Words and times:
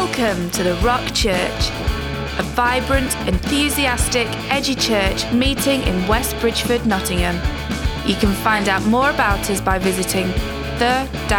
Welcome 0.00 0.48
to 0.50 0.62
the 0.62 0.74
Rock 0.74 1.04
Church, 1.12 1.70
a 2.38 2.42
vibrant, 2.54 3.12
enthusiastic, 3.26 4.28
edgy 4.48 4.76
church 4.76 5.28
meeting 5.32 5.82
in 5.82 6.06
West 6.06 6.38
Bridgford, 6.38 6.86
Nottingham. 6.86 7.34
You 8.06 8.14
can 8.14 8.32
find 8.32 8.68
out 8.68 8.84
more 8.84 9.10
about 9.10 9.50
us 9.50 9.60
by 9.60 9.80
visiting 9.80 10.28
the-rock.org.uk. 10.78 11.34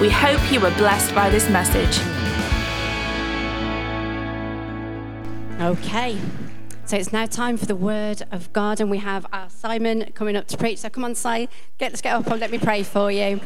We 0.00 0.10
hope 0.10 0.52
you 0.52 0.60
were 0.60 0.70
blessed 0.76 1.12
by 1.12 1.28
this 1.28 1.50
message. 1.50 1.98
Okay, 5.60 6.20
so 6.84 6.96
it's 6.96 7.12
now 7.12 7.26
time 7.26 7.56
for 7.56 7.66
the 7.66 7.74
word 7.74 8.22
of 8.30 8.52
God, 8.52 8.80
and 8.80 8.92
we 8.92 8.98
have 8.98 9.26
our 9.32 9.50
Simon 9.50 10.12
coming 10.14 10.36
up 10.36 10.46
to 10.48 10.56
preach. 10.56 10.78
So 10.78 10.88
come 10.88 11.04
on, 11.04 11.16
Si, 11.16 11.48
get, 11.78 11.90
let's 11.90 12.00
get 12.00 12.14
up 12.14 12.28
and 12.28 12.38
let 12.38 12.52
me 12.52 12.58
pray 12.58 12.84
for 12.84 13.10
you. 13.10 13.40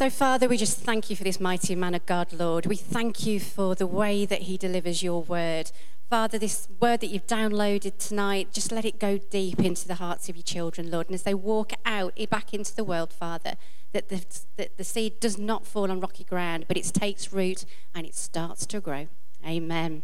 So, 0.00 0.08
Father, 0.08 0.48
we 0.48 0.56
just 0.56 0.78
thank 0.78 1.10
you 1.10 1.16
for 1.16 1.24
this 1.24 1.38
mighty 1.38 1.74
man 1.74 1.94
of 1.94 2.06
God, 2.06 2.32
Lord. 2.32 2.64
We 2.64 2.76
thank 2.76 3.26
you 3.26 3.38
for 3.38 3.74
the 3.74 3.86
way 3.86 4.24
that 4.24 4.44
he 4.44 4.56
delivers 4.56 5.02
your 5.02 5.22
word. 5.22 5.72
Father, 6.08 6.38
this 6.38 6.68
word 6.80 7.00
that 7.00 7.08
you've 7.08 7.26
downloaded 7.26 7.98
tonight, 7.98 8.48
just 8.50 8.72
let 8.72 8.86
it 8.86 8.98
go 8.98 9.18
deep 9.18 9.60
into 9.60 9.86
the 9.86 9.96
hearts 9.96 10.30
of 10.30 10.36
your 10.36 10.42
children, 10.42 10.90
Lord. 10.90 11.08
And 11.08 11.14
as 11.14 11.24
they 11.24 11.34
walk 11.34 11.72
out 11.84 12.14
eh, 12.16 12.24
back 12.24 12.54
into 12.54 12.74
the 12.74 12.82
world, 12.82 13.12
Father, 13.12 13.56
that 13.92 14.08
the, 14.08 14.24
that 14.56 14.78
the 14.78 14.84
seed 14.84 15.20
does 15.20 15.36
not 15.36 15.66
fall 15.66 15.90
on 15.90 16.00
rocky 16.00 16.24
ground, 16.24 16.64
but 16.66 16.78
it 16.78 16.84
takes 16.94 17.30
root 17.30 17.66
and 17.94 18.06
it 18.06 18.14
starts 18.14 18.64
to 18.64 18.80
grow. 18.80 19.06
Amen. 19.46 20.02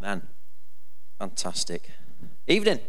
Man, 0.00 0.22
fantastic. 1.18 1.90
Evening. 2.46 2.80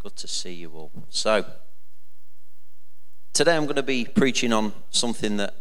Good 0.00 0.16
to 0.16 0.26
see 0.26 0.54
you 0.54 0.72
all. 0.72 0.90
So, 1.08 1.44
today 3.32 3.56
I'm 3.56 3.64
going 3.64 3.76
to 3.76 3.82
be 3.82 4.04
preaching 4.04 4.52
on 4.52 4.72
something 4.90 5.38
that 5.38 5.54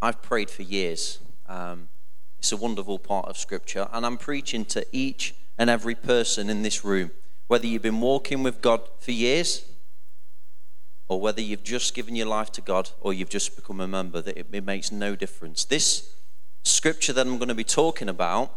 I've 0.00 0.22
prayed 0.22 0.48
for 0.48 0.62
years. 0.62 1.18
Um, 1.46 1.88
it's 2.38 2.52
a 2.52 2.56
wonderful 2.56 2.98
part 2.98 3.26
of 3.26 3.36
Scripture, 3.36 3.88
and 3.92 4.06
I'm 4.06 4.16
preaching 4.16 4.64
to 4.66 4.86
each 4.90 5.34
and 5.58 5.68
every 5.68 5.94
person 5.94 6.48
in 6.48 6.62
this 6.62 6.84
room, 6.84 7.10
whether 7.46 7.66
you've 7.66 7.82
been 7.82 8.00
walking 8.00 8.42
with 8.42 8.62
God 8.62 8.80
for 8.98 9.12
years 9.12 9.66
or 11.06 11.20
whether 11.20 11.42
you've 11.42 11.62
just 11.62 11.94
given 11.94 12.16
your 12.16 12.26
life 12.26 12.50
to 12.52 12.62
God 12.62 12.90
or 13.00 13.12
you've 13.12 13.28
just 13.28 13.54
become 13.54 13.80
a 13.80 13.88
member, 13.88 14.22
that 14.22 14.36
it, 14.38 14.46
it 14.50 14.64
makes 14.64 14.90
no 14.90 15.14
difference. 15.14 15.64
This 15.64 16.14
scripture 16.64 17.12
that 17.12 17.26
I'm 17.26 17.36
going 17.36 17.48
to 17.48 17.54
be 17.54 17.64
talking 17.64 18.08
about 18.08 18.52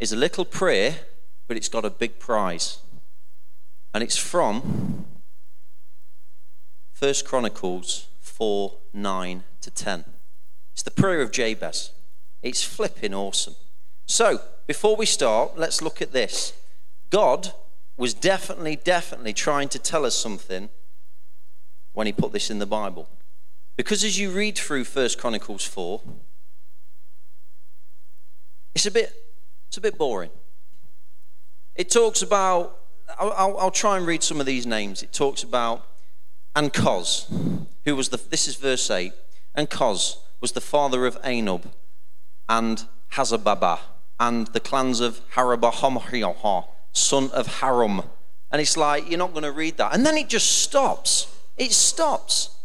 is 0.00 0.12
a 0.12 0.16
little 0.16 0.44
prayer, 0.44 0.96
but 1.46 1.56
it's 1.56 1.68
got 1.68 1.84
a 1.84 1.90
big 1.90 2.18
prize. 2.18 2.78
And 3.94 4.02
it's 4.02 4.16
from 4.16 5.05
1 6.98 7.14
Chronicles 7.26 8.06
4 8.20 8.72
9 8.94 9.44
to 9.60 9.70
10. 9.70 10.04
It's 10.72 10.82
the 10.82 10.90
prayer 10.90 11.20
of 11.20 11.30
Jabez. 11.30 11.90
It's 12.42 12.62
flipping 12.62 13.12
awesome. 13.12 13.56
So, 14.06 14.40
before 14.66 14.96
we 14.96 15.04
start, 15.04 15.58
let's 15.58 15.82
look 15.82 16.00
at 16.00 16.12
this. 16.12 16.54
God 17.10 17.52
was 17.96 18.14
definitely, 18.14 18.76
definitely 18.76 19.32
trying 19.32 19.68
to 19.70 19.78
tell 19.78 20.06
us 20.06 20.14
something 20.14 20.68
when 21.92 22.06
he 22.06 22.12
put 22.12 22.32
this 22.32 22.50
in 22.50 22.58
the 22.58 22.66
Bible. 22.66 23.08
Because 23.76 24.04
as 24.04 24.18
you 24.18 24.30
read 24.30 24.56
through 24.56 24.84
1 24.84 25.08
Chronicles 25.18 25.64
4, 25.64 26.00
it's 28.74 28.86
a 28.86 28.90
bit, 28.90 29.12
it's 29.68 29.76
a 29.76 29.80
bit 29.80 29.98
boring. 29.98 30.30
It 31.74 31.90
talks 31.90 32.22
about, 32.22 32.78
I'll, 33.18 33.32
I'll, 33.32 33.58
I'll 33.58 33.70
try 33.70 33.98
and 33.98 34.06
read 34.06 34.22
some 34.22 34.40
of 34.40 34.46
these 34.46 34.66
names. 34.66 35.02
It 35.02 35.12
talks 35.12 35.42
about 35.42 35.86
Ankoz, 36.56 37.26
who 37.84 37.94
was 37.94 38.08
the, 38.08 38.16
this 38.16 38.48
is 38.48 38.56
verse 38.56 38.90
8, 38.90 39.12
Ankoz 39.56 40.16
was 40.40 40.52
the 40.52 40.60
father 40.60 41.04
of 41.04 41.20
Anub 41.22 41.64
and 42.48 42.86
Hazababa, 43.12 43.78
and 44.18 44.46
the 44.48 44.60
clans 44.60 45.00
of 45.00 45.20
Harabahomriah, 45.34 46.66
son 46.92 47.30
of 47.32 47.60
Harum. 47.60 48.02
And 48.50 48.62
it's 48.62 48.76
like, 48.76 49.08
you're 49.10 49.18
not 49.18 49.32
going 49.32 49.42
to 49.42 49.52
read 49.52 49.76
that. 49.76 49.94
And 49.94 50.06
then 50.06 50.16
it 50.16 50.28
just 50.28 50.62
stops. 50.62 51.26
It 51.58 51.72
stops. 51.72 52.56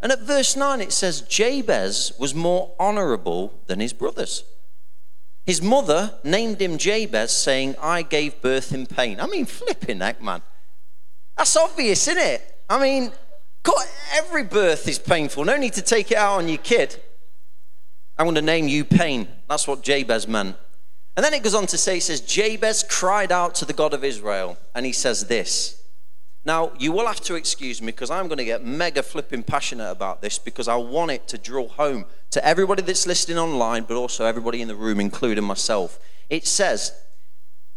And 0.00 0.12
at 0.12 0.20
verse 0.20 0.54
9, 0.54 0.80
it 0.80 0.92
says, 0.92 1.22
Jabez 1.22 2.12
was 2.18 2.34
more 2.34 2.72
honorable 2.78 3.52
than 3.66 3.80
his 3.80 3.92
brothers. 3.92 4.44
His 5.44 5.60
mother 5.60 6.14
named 6.22 6.62
him 6.62 6.78
Jabez, 6.78 7.32
saying, 7.32 7.74
I 7.80 8.02
gave 8.02 8.40
birth 8.40 8.72
in 8.72 8.86
pain. 8.86 9.18
I 9.18 9.26
mean, 9.26 9.46
flipping 9.46 10.00
heck, 10.00 10.22
man. 10.22 10.42
That's 11.36 11.56
obvious, 11.56 12.06
isn't 12.06 12.22
it? 12.22 12.62
I 12.68 12.80
mean, 12.80 13.10
every 14.12 14.44
birth 14.44 14.88
is 14.88 14.98
painful. 14.98 15.44
No 15.44 15.56
need 15.56 15.74
to 15.74 15.82
take 15.82 16.10
it 16.10 16.16
out 16.16 16.38
on 16.38 16.48
your 16.48 16.58
kid. 16.58 17.00
I'm 18.18 18.26
going 18.26 18.34
to 18.34 18.42
name 18.42 18.68
you 18.68 18.84
pain. 18.84 19.28
That's 19.48 19.66
what 19.66 19.82
Jabez 19.82 20.28
meant. 20.28 20.56
And 21.16 21.24
then 21.24 21.34
it 21.34 21.42
goes 21.42 21.54
on 21.54 21.66
to 21.68 21.78
say, 21.78 21.98
it 21.98 22.02
says, 22.02 22.20
Jabez 22.20 22.84
cried 22.88 23.32
out 23.32 23.54
to 23.56 23.64
the 23.64 23.72
God 23.72 23.94
of 23.94 24.04
Israel, 24.04 24.56
and 24.74 24.86
he 24.86 24.92
says 24.92 25.26
this. 25.26 25.82
Now, 26.44 26.72
you 26.78 26.92
will 26.92 27.06
have 27.06 27.20
to 27.22 27.34
excuse 27.34 27.82
me 27.82 27.86
because 27.86 28.10
I'm 28.10 28.26
going 28.28 28.38
to 28.38 28.44
get 28.44 28.64
mega 28.64 29.02
flipping 29.02 29.42
passionate 29.42 29.90
about 29.90 30.22
this 30.22 30.38
because 30.38 30.68
I 30.68 30.76
want 30.76 31.10
it 31.10 31.28
to 31.28 31.38
draw 31.38 31.68
home 31.68 32.06
to 32.30 32.44
everybody 32.46 32.82
that's 32.82 33.06
listening 33.06 33.38
online, 33.38 33.84
but 33.84 33.96
also 33.96 34.24
everybody 34.24 34.62
in 34.62 34.68
the 34.68 34.76
room, 34.76 35.00
including 35.00 35.44
myself. 35.44 35.98
It 36.30 36.46
says, 36.46 36.92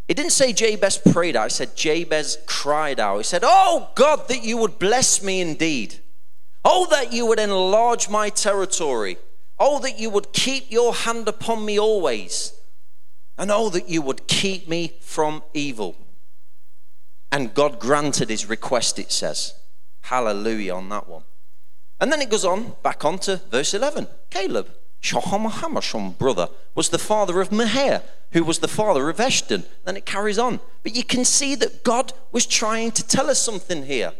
it 0.06 0.14
didn't 0.14 0.32
say 0.32 0.52
Jabez 0.52 0.98
prayed 0.98 1.36
out, 1.36 1.46
it 1.46 1.50
said 1.50 1.76
Jabez 1.76 2.38
cried 2.46 3.00
out. 3.00 3.18
He 3.18 3.22
said, 3.24 3.42
Oh 3.44 3.90
God, 3.94 4.28
that 4.28 4.44
you 4.44 4.58
would 4.58 4.78
bless 4.78 5.22
me 5.22 5.40
indeed. 5.40 6.00
Oh, 6.64 6.86
that 6.90 7.12
you 7.12 7.26
would 7.26 7.38
enlarge 7.38 8.08
my 8.08 8.28
territory. 8.28 9.18
Oh, 9.58 9.78
that 9.80 9.98
you 9.98 10.10
would 10.10 10.32
keep 10.32 10.70
your 10.70 10.94
hand 10.94 11.28
upon 11.28 11.64
me 11.64 11.78
always. 11.78 12.52
And 13.38 13.50
oh, 13.50 13.68
that 13.70 13.88
you 13.88 14.02
would 14.02 14.26
keep 14.26 14.68
me 14.68 14.94
from 15.00 15.42
evil. 15.52 15.96
And 17.30 17.54
God 17.54 17.80
granted 17.80 18.30
his 18.30 18.48
request, 18.48 18.98
it 18.98 19.10
says. 19.10 19.54
Hallelujah 20.02 20.74
on 20.74 20.88
that 20.90 21.08
one. 21.08 21.24
And 22.00 22.12
then 22.12 22.20
it 22.20 22.30
goes 22.30 22.44
on, 22.44 22.74
back 22.82 23.04
on 23.04 23.18
to 23.20 23.40
verse 23.50 23.74
11. 23.74 24.06
Caleb, 24.30 24.70
Shahamahamash, 25.04 26.16
brother, 26.16 26.48
was 26.74 26.88
the 26.88 26.98
father 26.98 27.42
of 27.42 27.50
Meher, 27.50 28.02
who 28.32 28.42
was 28.42 28.60
the 28.60 28.68
father 28.68 29.10
of 29.10 29.18
Eshton. 29.18 29.66
Then 29.84 29.98
it 29.98 30.06
carries 30.06 30.38
on. 30.38 30.60
But 30.82 30.96
you 30.96 31.04
can 31.04 31.26
see 31.26 31.54
that 31.56 31.84
God 31.84 32.14
was 32.32 32.46
trying 32.46 32.90
to 32.92 33.06
tell 33.06 33.28
us 33.28 33.38
something 33.38 33.84
here. 33.84 34.14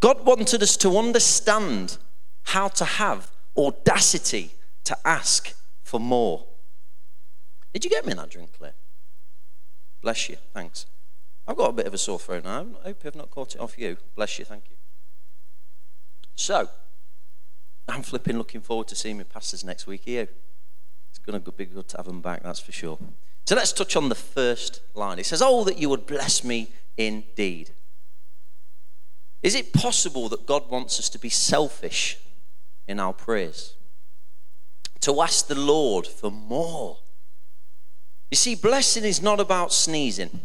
God 0.00 0.24
wanted 0.24 0.62
us 0.62 0.74
to 0.78 0.96
understand 0.96 1.98
how 2.44 2.68
to 2.68 2.84
have 2.86 3.30
audacity 3.58 4.52
to 4.84 4.96
ask 5.04 5.54
for 5.82 6.00
more. 6.00 6.46
Did 7.74 7.84
you 7.84 7.90
get 7.90 8.06
me 8.06 8.14
that 8.14 8.30
drink, 8.30 8.56
Claire? 8.56 8.72
Bless 10.00 10.30
you. 10.30 10.38
Thanks. 10.54 10.86
I've 11.46 11.58
got 11.58 11.68
a 11.68 11.74
bit 11.74 11.86
of 11.86 11.92
a 11.92 11.98
sore 11.98 12.18
throat 12.18 12.44
now. 12.44 12.66
I 12.82 12.88
hope 12.88 13.02
I've 13.04 13.14
not 13.14 13.30
caught 13.30 13.54
it 13.54 13.60
off 13.60 13.78
you. 13.78 13.98
Bless 14.16 14.38
you, 14.38 14.46
thank 14.46 14.70
you. 14.70 14.76
So, 16.36 16.70
I'm 17.90 18.02
flipping 18.02 18.38
looking 18.38 18.60
forward 18.60 18.88
to 18.88 18.94
seeing 18.94 19.18
my 19.18 19.24
pastors 19.24 19.64
next 19.64 19.86
week. 19.86 20.02
here. 20.04 20.28
It's 21.10 21.18
going 21.18 21.40
to 21.42 21.52
be 21.52 21.64
good 21.64 21.88
to 21.88 21.96
have 21.96 22.06
them 22.06 22.20
back, 22.20 22.42
that's 22.42 22.60
for 22.60 22.72
sure. 22.72 22.98
So 23.46 23.56
let's 23.56 23.72
touch 23.72 23.96
on 23.96 24.08
the 24.08 24.14
first 24.14 24.80
line. 24.94 25.18
It 25.18 25.26
says, 25.26 25.42
Oh, 25.42 25.64
that 25.64 25.78
you 25.78 25.88
would 25.88 26.06
bless 26.06 26.44
me 26.44 26.72
indeed. 26.96 27.72
Is 29.42 29.54
it 29.54 29.72
possible 29.72 30.28
that 30.28 30.46
God 30.46 30.70
wants 30.70 30.98
us 31.00 31.08
to 31.10 31.18
be 31.18 31.30
selfish 31.30 32.18
in 32.86 33.00
our 33.00 33.12
prayers? 33.12 33.74
To 35.00 35.20
ask 35.22 35.48
the 35.48 35.58
Lord 35.58 36.06
for 36.06 36.30
more? 36.30 36.98
You 38.30 38.36
see, 38.36 38.54
blessing 38.54 39.04
is 39.04 39.22
not 39.22 39.40
about 39.40 39.72
sneezing. 39.72 40.40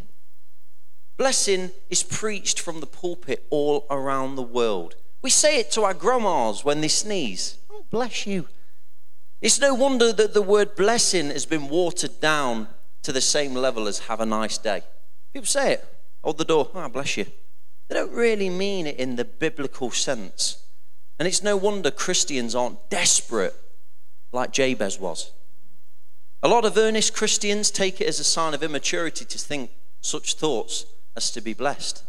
Blessing 1.16 1.70
is 1.88 2.02
preached 2.02 2.58
from 2.58 2.80
the 2.80 2.86
pulpit 2.86 3.46
all 3.50 3.86
around 3.90 4.34
the 4.34 4.42
world. 4.42 4.96
We 5.22 5.30
say 5.30 5.58
it 5.58 5.70
to 5.72 5.82
our 5.82 5.94
grandmas 5.94 6.64
when 6.64 6.80
they 6.80 6.88
sneeze. 6.88 7.58
Oh, 7.70 7.84
bless 7.90 8.26
you. 8.26 8.48
It's 9.40 9.60
no 9.60 9.74
wonder 9.74 10.12
that 10.12 10.34
the 10.34 10.42
word 10.42 10.76
blessing 10.76 11.28
has 11.28 11.46
been 11.46 11.68
watered 11.68 12.20
down 12.20 12.68
to 13.02 13.12
the 13.12 13.20
same 13.20 13.54
level 13.54 13.86
as 13.86 14.00
have 14.00 14.20
a 14.20 14.26
nice 14.26 14.58
day. 14.58 14.82
People 15.32 15.46
say 15.46 15.74
it, 15.74 15.84
hold 16.24 16.38
the 16.38 16.44
door, 16.44 16.70
oh, 16.74 16.88
bless 16.88 17.16
you. 17.16 17.26
They 17.88 17.94
don't 17.94 18.12
really 18.12 18.50
mean 18.50 18.86
it 18.86 18.96
in 18.96 19.16
the 19.16 19.24
biblical 19.24 19.90
sense. 19.90 20.64
And 21.18 21.28
it's 21.28 21.42
no 21.42 21.56
wonder 21.56 21.90
Christians 21.90 22.54
aren't 22.54 22.90
desperate 22.90 23.54
like 24.32 24.52
Jabez 24.52 24.98
was. 24.98 25.32
A 26.42 26.48
lot 26.48 26.64
of 26.64 26.76
earnest 26.76 27.14
Christians 27.14 27.70
take 27.70 28.00
it 28.00 28.08
as 28.08 28.20
a 28.20 28.24
sign 28.24 28.54
of 28.54 28.62
immaturity 28.62 29.24
to 29.24 29.38
think 29.38 29.70
such 30.00 30.34
thoughts 30.34 30.86
as 31.16 31.30
to 31.30 31.40
be 31.40 31.54
blessed. 31.54 32.04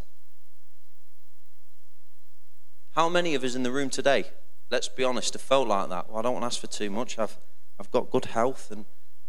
How 2.98 3.10
many 3.10 3.36
of 3.36 3.44
us 3.44 3.54
in 3.54 3.62
the 3.62 3.70
room 3.70 3.92
today, 3.92 4.26
let's 4.72 4.88
be 4.88 5.04
honest, 5.04 5.34
have 5.34 5.42
felt 5.44 5.68
like 5.68 5.90
that? 5.90 6.10
Well, 6.10 6.18
I 6.18 6.24
don't 6.24 6.34
want 6.34 6.42
to 6.42 6.48
ask 6.48 6.60
for 6.60 6.66
too 6.66 6.90
much. 6.90 7.20
I've, 7.20 7.38
I've 7.80 7.92
got 7.92 8.10
good 8.10 8.26
health 8.26 8.72
and, 8.72 8.86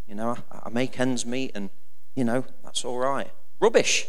you 0.06 0.14
know, 0.14 0.38
I, 0.50 0.60
I 0.64 0.70
make 0.70 0.98
ends 0.98 1.26
meet 1.26 1.50
and, 1.54 1.68
you 2.16 2.24
know, 2.24 2.46
that's 2.64 2.82
all 2.82 2.96
right. 2.96 3.30
Rubbish. 3.60 4.06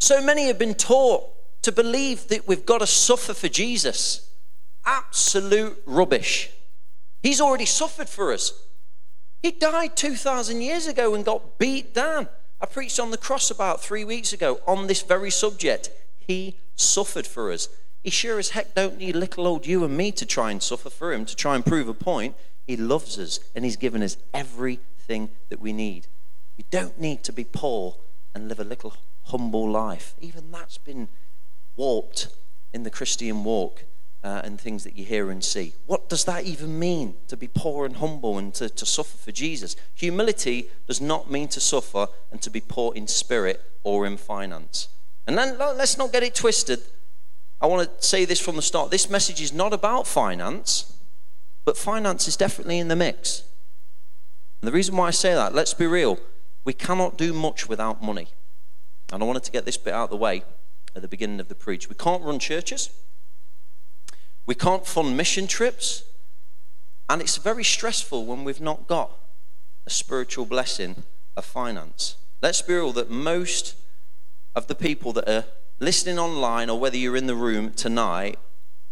So 0.00 0.20
many 0.20 0.48
have 0.48 0.58
been 0.58 0.74
taught 0.74 1.30
to 1.62 1.70
believe 1.70 2.26
that 2.26 2.48
we've 2.48 2.66
got 2.66 2.78
to 2.78 2.88
suffer 2.88 3.34
for 3.34 3.46
Jesus. 3.46 4.32
Absolute 4.84 5.80
rubbish. 5.86 6.50
He's 7.22 7.40
already 7.40 7.66
suffered 7.66 8.08
for 8.08 8.32
us. 8.32 8.52
He 9.44 9.52
died 9.52 9.96
2,000 9.96 10.60
years 10.60 10.88
ago 10.88 11.14
and 11.14 11.24
got 11.24 11.60
beat 11.60 11.94
down. 11.94 12.28
I 12.60 12.66
preached 12.66 12.98
on 12.98 13.12
the 13.12 13.16
cross 13.16 13.48
about 13.48 13.80
three 13.80 14.02
weeks 14.02 14.32
ago 14.32 14.58
on 14.66 14.88
this 14.88 15.02
very 15.02 15.30
subject. 15.30 15.88
He 16.18 16.58
suffered 16.74 17.28
for 17.28 17.52
us. 17.52 17.68
He 18.06 18.10
sure 18.10 18.38
as 18.38 18.50
heck 18.50 18.72
don't 18.72 18.98
need 18.98 19.16
little 19.16 19.48
old 19.48 19.66
you 19.66 19.82
and 19.82 19.96
me 19.96 20.12
to 20.12 20.24
try 20.24 20.52
and 20.52 20.62
suffer 20.62 20.90
for 20.90 21.12
him, 21.12 21.24
to 21.24 21.34
try 21.34 21.56
and 21.56 21.66
prove 21.66 21.88
a 21.88 21.92
point. 21.92 22.36
He 22.64 22.76
loves 22.76 23.18
us 23.18 23.40
and 23.52 23.64
he's 23.64 23.74
given 23.74 24.00
us 24.00 24.16
everything 24.32 25.28
that 25.48 25.60
we 25.60 25.72
need. 25.72 26.06
We 26.56 26.64
don't 26.70 27.00
need 27.00 27.24
to 27.24 27.32
be 27.32 27.42
poor 27.42 27.96
and 28.32 28.46
live 28.46 28.60
a 28.60 28.64
little 28.64 28.94
humble 29.24 29.68
life. 29.68 30.14
Even 30.20 30.52
that's 30.52 30.78
been 30.78 31.08
warped 31.74 32.28
in 32.72 32.84
the 32.84 32.90
Christian 32.90 33.42
walk 33.42 33.82
uh, 34.22 34.40
and 34.44 34.60
things 34.60 34.84
that 34.84 34.96
you 34.96 35.04
hear 35.04 35.32
and 35.32 35.42
see. 35.42 35.72
What 35.86 36.08
does 36.08 36.26
that 36.26 36.44
even 36.44 36.78
mean 36.78 37.14
to 37.26 37.36
be 37.36 37.48
poor 37.48 37.84
and 37.86 37.96
humble 37.96 38.38
and 38.38 38.54
to, 38.54 38.68
to 38.68 38.86
suffer 38.86 39.18
for 39.18 39.32
Jesus? 39.32 39.74
Humility 39.96 40.68
does 40.86 41.00
not 41.00 41.28
mean 41.28 41.48
to 41.48 41.58
suffer 41.58 42.06
and 42.30 42.40
to 42.42 42.50
be 42.50 42.60
poor 42.60 42.94
in 42.94 43.08
spirit 43.08 43.64
or 43.82 44.06
in 44.06 44.16
finance. 44.16 44.90
And 45.26 45.36
then 45.36 45.58
let's 45.58 45.98
not 45.98 46.12
get 46.12 46.22
it 46.22 46.36
twisted. 46.36 46.82
I 47.60 47.66
want 47.66 47.88
to 47.88 48.06
say 48.06 48.24
this 48.24 48.40
from 48.40 48.56
the 48.56 48.62
start. 48.62 48.90
This 48.90 49.08
message 49.08 49.40
is 49.40 49.52
not 49.52 49.72
about 49.72 50.06
finance, 50.06 50.96
but 51.64 51.76
finance 51.76 52.28
is 52.28 52.36
definitely 52.36 52.78
in 52.78 52.88
the 52.88 52.96
mix. 52.96 53.44
And 54.60 54.68
the 54.68 54.72
reason 54.72 54.96
why 54.96 55.08
I 55.08 55.10
say 55.10 55.34
that, 55.34 55.54
let's 55.54 55.74
be 55.74 55.86
real, 55.86 56.18
we 56.64 56.72
cannot 56.72 57.16
do 57.16 57.32
much 57.32 57.68
without 57.68 58.02
money. 58.02 58.28
And 59.12 59.22
I 59.22 59.26
wanted 59.26 59.44
to 59.44 59.52
get 59.52 59.64
this 59.64 59.76
bit 59.76 59.94
out 59.94 60.04
of 60.04 60.10
the 60.10 60.16
way 60.16 60.42
at 60.94 61.02
the 61.02 61.08
beginning 61.08 61.40
of 61.40 61.48
the 61.48 61.54
preach. 61.54 61.88
We 61.88 61.94
can't 61.94 62.22
run 62.22 62.38
churches, 62.38 62.90
we 64.44 64.54
can't 64.54 64.86
fund 64.86 65.16
mission 65.16 65.46
trips, 65.46 66.04
and 67.08 67.22
it's 67.22 67.36
very 67.36 67.64
stressful 67.64 68.26
when 68.26 68.44
we've 68.44 68.60
not 68.60 68.86
got 68.86 69.12
a 69.86 69.90
spiritual 69.90 70.44
blessing 70.44 71.04
of 71.36 71.44
finance. 71.44 72.16
Let's 72.42 72.62
be 72.62 72.74
real 72.74 72.92
that 72.92 73.10
most 73.10 73.76
of 74.54 74.66
the 74.66 74.74
people 74.74 75.12
that 75.14 75.28
are 75.28 75.44
listening 75.78 76.18
online 76.18 76.70
or 76.70 76.78
whether 76.78 76.96
you're 76.96 77.16
in 77.16 77.26
the 77.26 77.34
room 77.34 77.72
tonight, 77.72 78.38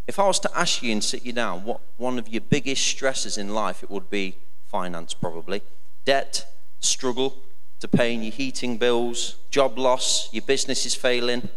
if 0.06 0.18
I 0.18 0.26
was 0.26 0.38
to 0.40 0.58
ask 0.58 0.82
you 0.82 0.92
and 0.92 1.02
sit 1.02 1.24
you 1.24 1.32
down, 1.32 1.64
what 1.64 1.80
one 1.96 2.18
of 2.18 2.28
your 2.28 2.42
biggest 2.42 2.86
stresses 2.86 3.38
in 3.38 3.54
life, 3.54 3.82
it 3.82 3.90
would 3.90 4.10
be 4.10 4.36
finance 4.66 5.14
probably. 5.14 5.62
Debt, 6.04 6.46
struggle 6.80 7.36
to 7.80 7.88
paying 7.88 8.22
your 8.22 8.32
heating 8.32 8.76
bills, 8.76 9.36
job 9.50 9.78
loss, 9.78 10.28
your 10.32 10.42
business 10.42 10.84
is 10.84 10.94
failing. 10.94 11.48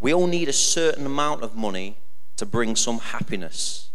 We 0.00 0.12
all 0.12 0.26
need 0.26 0.48
a 0.48 0.52
certain 0.52 1.06
amount 1.06 1.42
of 1.42 1.56
money 1.56 1.96
to 2.36 2.44
bring 2.44 2.76
some 2.76 2.98
happiness. 2.98 3.90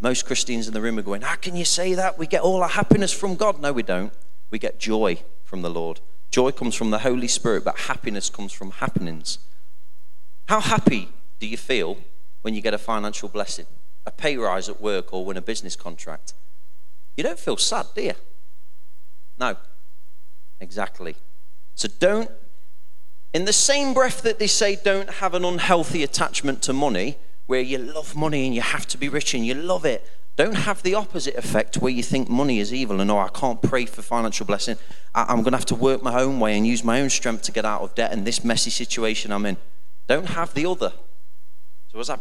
Most 0.00 0.26
Christians 0.26 0.68
in 0.68 0.74
the 0.74 0.80
room 0.80 0.98
are 0.98 1.02
going, 1.02 1.22
How 1.22 1.34
can 1.34 1.56
you 1.56 1.64
say 1.64 1.94
that? 1.94 2.18
We 2.18 2.26
get 2.26 2.42
all 2.42 2.62
our 2.62 2.68
happiness 2.68 3.12
from 3.12 3.34
God. 3.34 3.60
No, 3.60 3.72
we 3.72 3.82
don't. 3.82 4.12
We 4.50 4.58
get 4.58 4.78
joy 4.78 5.22
from 5.44 5.62
the 5.62 5.70
Lord. 5.70 6.00
Joy 6.30 6.52
comes 6.52 6.74
from 6.74 6.90
the 6.90 6.98
Holy 6.98 7.28
Spirit, 7.28 7.64
but 7.64 7.78
happiness 7.78 8.28
comes 8.30 8.52
from 8.52 8.70
happenings. 8.72 9.38
How 10.48 10.60
happy 10.60 11.08
do 11.40 11.46
you 11.46 11.56
feel 11.56 11.98
when 12.42 12.54
you 12.54 12.60
get 12.60 12.74
a 12.74 12.78
financial 12.78 13.28
blessing, 13.28 13.66
a 14.06 14.10
pay 14.10 14.36
rise 14.36 14.68
at 14.68 14.80
work, 14.80 15.12
or 15.12 15.24
win 15.24 15.36
a 15.36 15.42
business 15.42 15.76
contract? 15.76 16.34
You 17.16 17.24
don't 17.24 17.38
feel 17.38 17.56
sad, 17.56 17.86
do 17.94 18.02
you? 18.02 18.14
No. 19.38 19.56
Exactly. 20.60 21.16
So 21.74 21.88
don't, 21.98 22.30
in 23.32 23.44
the 23.44 23.52
same 23.52 23.94
breath 23.94 24.22
that 24.22 24.38
they 24.38 24.46
say 24.46 24.76
don't 24.76 25.08
have 25.08 25.34
an 25.34 25.44
unhealthy 25.44 26.02
attachment 26.02 26.62
to 26.62 26.72
money, 26.72 27.16
where 27.46 27.60
you 27.60 27.78
love 27.78 28.14
money 28.14 28.46
and 28.46 28.54
you 28.54 28.60
have 28.60 28.86
to 28.88 28.98
be 28.98 29.08
rich 29.08 29.34
and 29.34 29.46
you 29.46 29.54
love 29.54 29.84
it, 29.84 30.06
don't 30.38 30.54
have 30.54 30.84
the 30.84 30.94
opposite 30.94 31.34
effect 31.34 31.78
where 31.78 31.90
you 31.90 32.02
think 32.04 32.30
money 32.30 32.60
is 32.60 32.72
evil 32.72 33.00
and 33.00 33.10
oh, 33.10 33.18
I 33.18 33.28
can't 33.28 33.60
pray 33.60 33.86
for 33.86 34.02
financial 34.02 34.46
blessing. 34.46 34.76
I'm 35.12 35.42
going 35.42 35.50
to 35.50 35.56
have 35.56 35.66
to 35.66 35.74
work 35.74 36.00
my 36.00 36.20
own 36.20 36.38
way 36.38 36.56
and 36.56 36.64
use 36.64 36.84
my 36.84 37.00
own 37.00 37.10
strength 37.10 37.42
to 37.42 37.52
get 37.52 37.64
out 37.64 37.82
of 37.82 37.96
debt 37.96 38.12
and 38.12 38.24
this 38.24 38.44
messy 38.44 38.70
situation 38.70 39.32
I'm 39.32 39.44
in. 39.44 39.56
Don't 40.06 40.26
have 40.26 40.54
the 40.54 40.64
other. 40.64 40.92
So 41.88 41.98
as 41.98 42.08
I, 42.08 42.18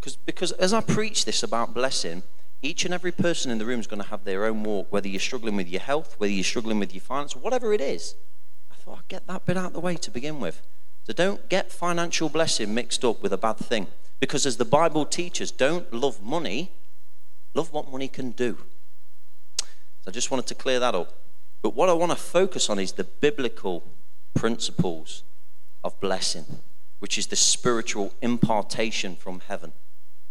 cause, 0.00 0.16
because 0.24 0.52
as 0.52 0.72
I 0.72 0.80
preach 0.80 1.24
this 1.24 1.42
about 1.42 1.74
blessing, 1.74 2.22
each 2.62 2.84
and 2.84 2.94
every 2.94 3.10
person 3.10 3.50
in 3.50 3.58
the 3.58 3.66
room 3.66 3.80
is 3.80 3.88
going 3.88 4.00
to 4.00 4.08
have 4.10 4.22
their 4.22 4.44
own 4.44 4.62
walk, 4.62 4.86
whether 4.90 5.08
you're 5.08 5.18
struggling 5.18 5.56
with 5.56 5.68
your 5.68 5.80
health, 5.80 6.14
whether 6.18 6.32
you're 6.32 6.44
struggling 6.44 6.78
with 6.78 6.94
your 6.94 7.02
finance, 7.02 7.34
whatever 7.34 7.72
it 7.72 7.80
is. 7.80 8.14
I 8.70 8.76
thought 8.76 8.98
I'd 8.98 9.08
get 9.08 9.26
that 9.26 9.44
bit 9.44 9.56
out 9.56 9.66
of 9.66 9.72
the 9.72 9.80
way 9.80 9.96
to 9.96 10.10
begin 10.12 10.38
with. 10.38 10.62
So 11.02 11.12
don't 11.12 11.48
get 11.48 11.72
financial 11.72 12.28
blessing 12.28 12.72
mixed 12.74 13.04
up 13.04 13.20
with 13.24 13.32
a 13.32 13.38
bad 13.38 13.56
thing. 13.56 13.88
Because 14.20 14.46
as 14.46 14.56
the 14.56 14.64
Bible 14.64 15.04
teaches, 15.04 15.50
don't 15.50 15.92
love 15.92 16.22
money 16.22 16.70
Love 17.54 17.72
what 17.72 17.90
money 17.90 18.08
can 18.08 18.30
do. 18.30 18.58
So 19.58 20.08
I 20.08 20.10
just 20.10 20.30
wanted 20.30 20.46
to 20.46 20.54
clear 20.54 20.78
that 20.80 20.94
up. 20.94 21.12
But 21.62 21.74
what 21.74 21.88
I 21.88 21.92
want 21.92 22.12
to 22.12 22.16
focus 22.16 22.70
on 22.70 22.78
is 22.78 22.92
the 22.92 23.04
biblical 23.04 23.84
principles 24.34 25.22
of 25.84 25.98
blessing, 26.00 26.44
which 27.00 27.18
is 27.18 27.26
the 27.26 27.36
spiritual 27.36 28.14
impartation 28.22 29.16
from 29.16 29.42
heaven, 29.46 29.72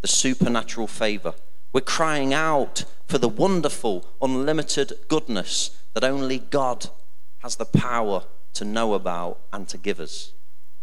the 0.01 0.07
supernatural 0.07 0.88
favor. 0.88 1.33
We're 1.71 1.81
crying 1.81 2.33
out 2.33 2.86
for 3.07 3.18
the 3.18 3.30
wonderful, 3.30 4.07
unlimited 4.22 4.94
goodness 5.07 5.77
that 5.94 6.04
only 6.04 6.39
God 6.39 6.89
has 7.39 7.57
the 7.57 7.65
power 7.65 8.24
to 8.54 8.65
know 8.65 8.94
about 8.94 9.39
and 9.54 9.68
to 9.69 9.77
give 9.77 10.00
us. 10.00 10.31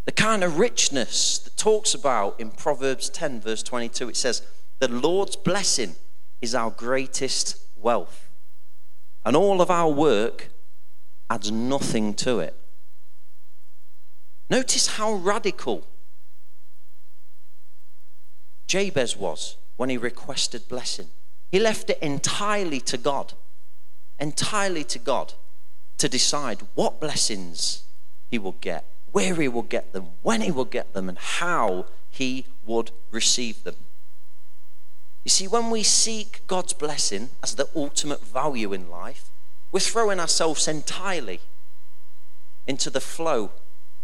The 0.05 0.11
kind 0.13 0.43
of 0.43 0.57
richness 0.57 1.39
that 1.39 1.57
talks 1.57 1.93
about 1.93 2.39
in 2.39 2.51
Proverbs 2.51 3.09
10, 3.09 3.41
verse 3.41 3.61
22, 3.63 4.09
it 4.09 4.15
says, 4.15 4.41
The 4.79 4.87
Lord's 4.87 5.35
blessing 5.35 5.95
is 6.41 6.55
our 6.55 6.69
greatest 6.69 7.57
wealth. 7.75 8.27
And 9.25 9.35
all 9.35 9.61
of 9.61 9.69
our 9.69 9.89
work 9.89 10.49
adds 11.29 11.51
nothing 11.51 12.13
to 12.15 12.39
it. 12.39 12.55
Notice 14.49 14.87
how 14.95 15.13
radical 15.13 15.85
Jabez 18.67 19.17
was 19.17 19.57
when 19.75 19.89
he 19.89 19.97
requested 19.97 20.67
blessing. 20.67 21.07
He 21.51 21.59
left 21.59 21.89
it 21.89 21.99
entirely 22.01 22.79
to 22.81 22.97
God, 22.97 23.33
entirely 24.19 24.83
to 24.85 24.99
God 24.99 25.33
to 25.97 26.07
decide 26.07 26.61
what 26.75 26.99
blessings 26.99 27.83
he 28.29 28.37
will 28.37 28.55
get, 28.61 28.85
where 29.11 29.35
he 29.35 29.47
will 29.47 29.63
get 29.63 29.93
them, 29.93 30.07
when 30.21 30.41
he 30.41 30.51
will 30.51 30.65
get 30.65 30.93
them, 30.93 31.09
and 31.09 31.17
how 31.17 31.85
he 32.09 32.45
would 32.65 32.91
receive 33.11 33.63
them. 33.63 33.75
You 35.27 35.31
see, 35.31 35.47
when 35.49 35.69
we 35.69 35.83
seek 35.83 36.47
God's 36.47 36.71
blessing 36.71 37.31
as 37.43 37.55
the 37.55 37.67
ultimate 37.75 38.25
value 38.25 38.71
in 38.71 38.89
life, 38.89 39.29
we're 39.73 39.81
throwing 39.81 40.21
ourselves 40.21 40.69
entirely 40.69 41.41
into 42.65 42.89
the 42.89 43.01
flow 43.01 43.51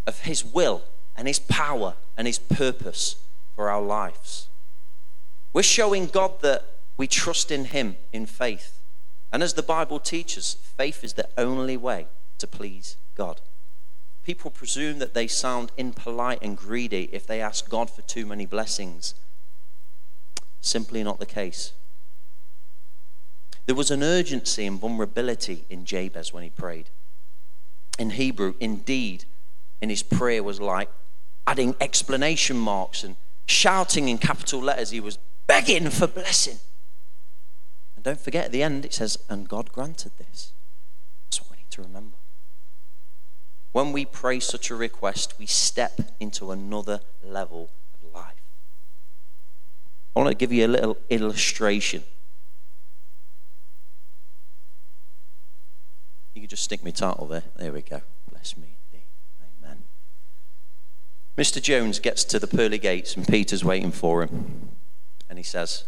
of 0.06 0.24
His 0.24 0.44
will 0.44 0.82
and 1.16 1.26
His 1.26 1.40
power 1.40 1.94
and 2.18 2.28
His 2.28 2.40
purpose 2.40 3.16
for 3.56 3.70
our 3.70 3.82
lives. 3.82 4.50
We're 5.54 5.64
showing 5.64 6.08
God 6.08 6.42
that 6.42 6.66
we 6.98 7.08
trust 7.08 7.52
in 7.52 7.64
Him 7.64 7.96
in 8.12 8.26
faith. 8.26 8.82
And 9.32 9.42
as 9.42 9.54
the 9.54 9.64
Bible 9.64 10.02
teaches, 10.02 10.58
faith 10.76 11.06
is 11.06 11.14
the 11.14 11.30
only 11.38 11.78
way 11.78 12.08
to 12.40 12.48
please 12.48 12.98
God. 13.16 13.40
People 14.26 14.52
presume 14.52 15.00
that 15.00 15.14
they 15.14 15.28
sound 15.28 15.72
impolite 15.78 16.40
and 16.42 16.58
greedy 16.58 17.08
if 17.14 17.26
they 17.26 17.40
ask 17.40 17.70
God 17.70 17.90
for 17.90 18.02
too 18.02 18.26
many 18.26 18.46
blessings 18.46 19.16
Simply 20.64 21.04
not 21.04 21.20
the 21.20 21.26
case. 21.26 21.74
There 23.66 23.76
was 23.76 23.92
an 23.92 24.02
urgency 24.02 24.66
and 24.66 24.80
vulnerability 24.80 25.66
in 25.70 25.84
Jabez 25.84 26.34
when 26.34 26.44
he 26.44 26.50
prayed. 26.50 26.90
In 28.00 28.12
Hebrew, 28.12 28.56
indeed, 28.62 29.26
in 29.82 29.90
his 29.90 30.04
prayer 30.04 30.42
was 30.42 30.62
like 30.62 30.90
adding 31.46 31.76
explanation 31.82 32.58
marks 32.58 33.04
and 33.04 33.18
shouting 33.46 34.08
in 34.08 34.18
capital 34.18 34.62
letters. 34.62 34.92
He 34.92 35.02
was 35.02 35.20
begging 35.48 35.90
for 35.90 36.08
blessing. 36.08 36.60
And 37.98 38.06
don't 38.06 38.20
forget, 38.20 38.46
at 38.46 38.52
the 38.54 38.64
end, 38.64 38.86
it 38.86 38.94
says, 38.94 39.18
and 39.30 39.50
God 39.50 39.74
granted 39.74 40.14
this. 40.18 40.54
That's 41.26 41.42
what 41.42 41.52
we 41.52 41.58
need 41.58 41.72
to 41.72 41.82
remember. 41.82 42.16
When 43.74 43.92
we 43.92 44.06
pray 44.06 44.40
such 44.40 44.72
a 44.72 44.76
request, 44.76 45.38
we 45.38 45.46
step 45.46 46.00
into 46.22 46.52
another 46.52 47.02
level 47.22 47.70
I 50.16 50.20
want 50.20 50.30
to 50.30 50.36
give 50.36 50.52
you 50.52 50.66
a 50.66 50.68
little 50.68 50.98
illustration. 51.10 52.04
You 56.36 56.42
can 56.42 56.50
just 56.50 56.64
stick 56.64 56.84
my 56.84 56.92
title 56.92 57.26
there. 57.26 57.44
There 57.56 57.74
we 57.74 57.82
go. 57.82 58.02
Bless 58.30 58.56
me 58.58 58.76
indeed. 58.92 59.08
Amen. 59.60 59.84
Mr. 61.38 61.62
Jones 61.62 62.00
gets 62.00 62.24
to 62.26 62.40
the 62.40 62.48
pearly 62.48 62.78
gates 62.78 63.16
and 63.16 63.28
Peter's 63.28 63.64
waiting 63.64 63.92
for 63.92 64.24
him. 64.24 64.70
And 65.30 65.40
he 65.40 65.44
says, 65.44 65.86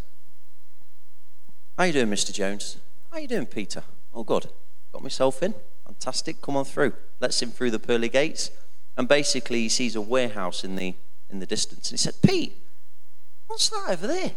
How 1.78 1.84
you 1.84 1.94
doing, 1.94 2.08
Mr. 2.08 2.34
Jones? 2.34 2.78
How 3.12 3.20
you 3.20 3.28
doing, 3.28 3.46
Peter? 3.46 3.84
Oh, 4.14 4.24
good. 4.24 4.48
Got 4.92 5.04
myself 5.04 5.44
in. 5.44 5.54
Fantastic. 5.86 6.42
Come 6.42 6.58
on 6.58 6.66
through. 6.66 6.94
Let's 7.20 7.42
him 7.42 7.52
through 7.52 7.72
the 7.72 7.80
pearly 7.80 8.10
gates. 8.10 8.50
And 8.98 9.08
basically, 9.08 9.62
he 9.62 9.70
sees 9.70 9.96
a 9.96 10.02
warehouse 10.02 10.64
in 10.64 10.76
the 10.76 10.96
in 11.30 11.40
the 11.40 11.46
distance. 11.46 11.90
And 11.90 12.00
he 12.00 12.04
said, 12.04 12.16
Pete, 12.22 12.58
what's 13.48 13.70
that 13.70 13.86
over 13.90 14.08
there? 14.08 14.32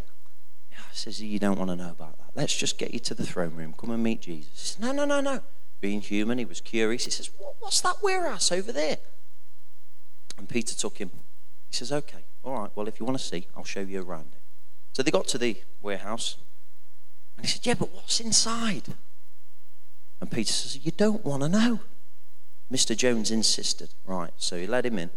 Yeah, 0.71 0.79
I 0.79 0.95
says, 0.95 1.21
You 1.21 1.39
don't 1.39 1.59
want 1.59 1.71
to 1.71 1.77
know 1.77 1.91
about 1.91 2.19
that. 2.19 2.31
Let's 2.35 2.57
just 2.57 2.79
get 2.79 2.93
you 2.93 3.01
to 3.01 3.15
the 3.15 3.27
throne 3.27 3.55
room. 3.55 3.75
Come 3.77 3.91
and 3.91 4.03
meet 4.03 4.23
Jesus. 4.23 4.51
He 4.53 4.59
says, 4.59 4.81
No, 4.81 4.93
no, 4.93 5.05
no, 5.05 5.21
no. 5.21 5.41
Being 5.81 6.01
human, 6.01 6.39
he 6.39 6.45
was 6.45 6.61
curious. 6.61 7.05
He 7.05 7.11
says, 7.11 7.31
what, 7.39 7.55
What's 7.61 7.81
that 7.83 8.03
warehouse 8.03 8.51
over 8.53 8.73
there? 8.73 8.99
And 10.37 10.49
Peter 10.49 10.75
took 10.75 10.99
him. 10.99 11.11
He 11.69 11.75
says, 11.75 11.93
Okay, 11.93 12.25
all 12.45 12.61
right, 12.61 12.71
well, 12.75 12.89
if 12.89 13.01
you 13.01 13.07
want 13.07 13.19
to 13.19 13.25
see, 13.25 13.47
I'll 13.57 13.65
show 13.65 13.81
you 13.81 14.03
around 14.03 14.29
it. 14.33 14.43
So 14.93 15.03
they 15.03 15.11
got 15.11 15.29
to 15.29 15.39
the 15.39 15.63
warehouse. 15.83 16.37
And 17.37 17.47
he 17.47 17.53
said, 17.53 17.67
Yeah, 17.67 17.75
but 17.75 17.93
what's 17.93 18.21
inside? 18.21 18.95
And 20.21 20.31
Peter 20.31 20.53
says, 20.53 20.85
You 20.85 20.93
don't 20.93 21.25
want 21.25 21.43
to 21.43 21.49
know. 21.49 21.81
Mr. 22.73 22.97
Jones 22.97 23.31
insisted. 23.31 23.91
Right, 24.05 24.33
so 24.37 24.59
he 24.59 24.67
led 24.67 24.87
him 24.87 24.99
in. 24.99 25.11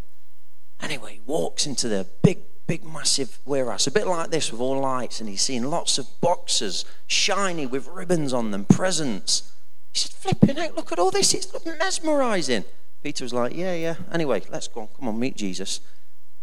Anyway, 0.80 1.16
he 1.16 1.22
walks 1.26 1.66
into 1.66 1.88
the 1.88 2.08
big, 2.24 2.40
big, 2.68 2.84
massive 2.86 3.40
warehouse, 3.46 3.88
a 3.88 3.92
bit 3.92 4.08
like 4.08 4.30
this 4.30 4.52
with 4.52 4.62
all 4.62 4.80
lights, 4.80 5.20
and 5.20 5.30
he's 5.30 5.42
seeing 5.42 5.64
lots 5.64 5.98
of 5.98 6.08
boxes, 6.22 6.86
shiny 7.08 7.66
with 7.66 7.88
ribbons 7.88 8.34
on 8.34 8.52
them, 8.52 8.66
presents. 8.66 9.52
He 9.92 10.00
said, 10.00 10.12
Flipping 10.12 10.60
out, 10.60 10.76
look 10.76 10.92
at 10.92 11.00
all 11.00 11.12
this, 11.12 11.34
it's 11.34 11.54
mesmerizing. 11.66 12.64
Peter 13.04 13.26
was 13.26 13.34
like, 13.34 13.56
Yeah, 13.56 13.74
yeah. 13.74 13.96
Anyway, 14.12 14.42
let's 14.50 14.68
go 14.68 14.82
on, 14.82 14.88
come 14.98 15.08
on, 15.08 15.20
meet 15.20 15.36
Jesus. 15.36 15.82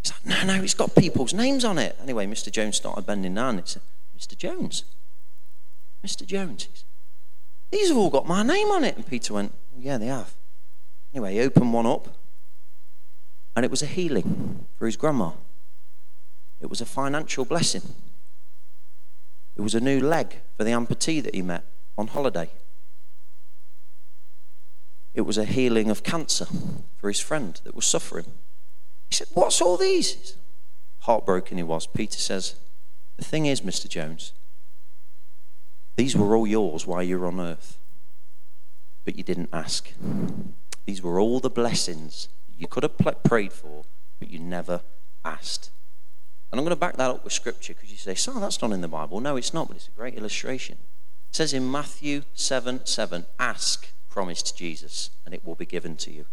He's 0.02 0.12
like, 0.12 0.26
No, 0.26 0.54
no, 0.54 0.62
it's 0.62 0.74
got 0.74 0.94
people's 0.94 1.32
names 1.32 1.64
on 1.64 1.78
it. 1.78 1.96
Anyway, 2.02 2.26
Mr. 2.26 2.50
Jones 2.50 2.76
started 2.76 3.06
bending 3.06 3.34
down. 3.34 3.58
He 3.58 3.62
said, 3.64 3.82
Mr. 4.18 4.36
Jones, 4.36 4.84
Mr. 6.04 6.26
Jones, 6.26 6.68
these 7.70 7.88
have 7.88 7.96
all 7.96 8.10
got 8.10 8.26
my 8.26 8.42
name 8.42 8.68
on 8.68 8.84
it. 8.84 8.96
And 8.96 9.06
Peter 9.06 9.34
went, 9.34 9.52
well, 9.72 9.82
Yeah, 9.82 9.98
they 9.98 10.06
have. 10.06 10.34
Anyway, 11.14 11.34
he 11.34 11.40
opened 11.40 11.72
one 11.72 11.86
up, 11.86 12.08
and 13.56 13.64
it 13.64 13.70
was 13.70 13.82
a 13.82 13.86
healing 13.86 14.66
for 14.76 14.86
his 14.86 14.96
grandma. 14.96 15.32
It 16.60 16.68
was 16.68 16.80
a 16.80 16.86
financial 16.86 17.44
blessing. 17.44 17.82
It 19.56 19.62
was 19.62 19.74
a 19.74 19.80
new 19.80 20.00
leg 20.00 20.40
for 20.56 20.64
the 20.64 20.70
amputee 20.70 21.22
that 21.22 21.34
he 21.34 21.42
met 21.42 21.64
on 21.96 22.08
holiday. 22.08 22.50
It 25.14 25.22
was 25.22 25.38
a 25.38 25.44
healing 25.44 25.90
of 25.90 26.04
cancer 26.04 26.46
for 26.96 27.08
his 27.08 27.20
friend 27.20 27.60
that 27.64 27.74
was 27.74 27.86
suffering. 27.86 28.26
He 29.10 29.16
said, 29.16 29.28
What's 29.34 29.60
all 29.60 29.76
these? 29.76 30.36
Heartbroken 31.00 31.56
he 31.56 31.62
was. 31.62 31.86
Peter 31.86 32.18
says, 32.18 32.54
The 33.16 33.24
thing 33.24 33.46
is, 33.46 33.62
Mr. 33.62 33.88
Jones, 33.88 34.32
these 35.96 36.14
were 36.14 36.36
all 36.36 36.46
yours 36.46 36.86
while 36.86 37.02
you 37.02 37.18
were 37.18 37.26
on 37.26 37.40
earth, 37.40 37.78
but 39.04 39.16
you 39.16 39.24
didn't 39.24 39.48
ask. 39.52 39.92
These 40.86 41.02
were 41.02 41.18
all 41.18 41.40
the 41.40 41.50
blessings 41.50 42.28
you 42.56 42.68
could 42.68 42.84
have 42.84 42.96
prayed 43.24 43.52
for, 43.52 43.84
but 44.20 44.30
you 44.30 44.38
never 44.38 44.82
asked. 45.24 45.70
And 46.50 46.58
I'm 46.58 46.64
going 46.64 46.74
to 46.74 46.80
back 46.80 46.96
that 46.96 47.10
up 47.10 47.24
with 47.24 47.32
scripture 47.32 47.74
because 47.74 47.90
you 47.90 47.98
say, 47.98 48.14
"So 48.14 48.32
that's 48.40 48.62
not 48.62 48.72
in 48.72 48.80
the 48.80 48.88
Bible." 48.88 49.20
No, 49.20 49.36
it's 49.36 49.52
not, 49.52 49.68
but 49.68 49.76
it's 49.76 49.88
a 49.88 49.98
great 49.98 50.14
illustration. 50.14 50.78
It 51.30 51.36
says 51.36 51.52
in 51.52 51.70
Matthew 51.70 52.22
7 52.34 52.86
7, 52.86 53.26
ask, 53.38 53.88
promised 54.08 54.56
Jesus, 54.56 55.10
and 55.24 55.34
it 55.34 55.44
will 55.44 55.54
be 55.54 55.66
given 55.66 55.96
to 55.96 56.12
you. 56.12 56.24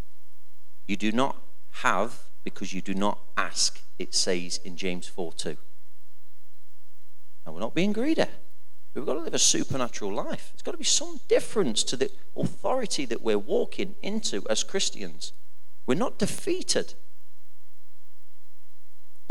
You 0.88 0.96
do 0.96 1.12
not 1.12 1.36
have 1.84 2.24
because 2.44 2.74
you 2.74 2.82
do 2.82 2.94
not 2.94 3.20
ask, 3.36 3.82
it 4.00 4.14
says 4.16 4.60
in 4.64 4.78
James 4.78 5.08
4 5.08 5.34
2. 5.34 5.58
And 7.46 7.54
we're 7.54 7.62
not 7.62 7.76
being 7.76 7.92
greedy. 7.92 8.26
We've 8.94 9.06
got 9.06 9.16
to 9.16 9.20
live 9.20 9.34
a 9.34 9.40
supernatural 9.40 10.14
life. 10.14 10.52
There's 10.54 10.62
got 10.62 10.72
to 10.72 10.78
be 10.78 10.86
some 10.86 11.20
difference 11.28 11.84
to 11.84 11.98
the 11.98 12.10
authority 12.38 13.06
that 13.06 13.22
we're 13.22 13.38
walking 13.38 13.96
into 14.02 14.42
as 14.50 14.64
Christians. 14.64 15.34
We're 15.86 15.96
not 15.96 16.18
defeated. 16.18 16.94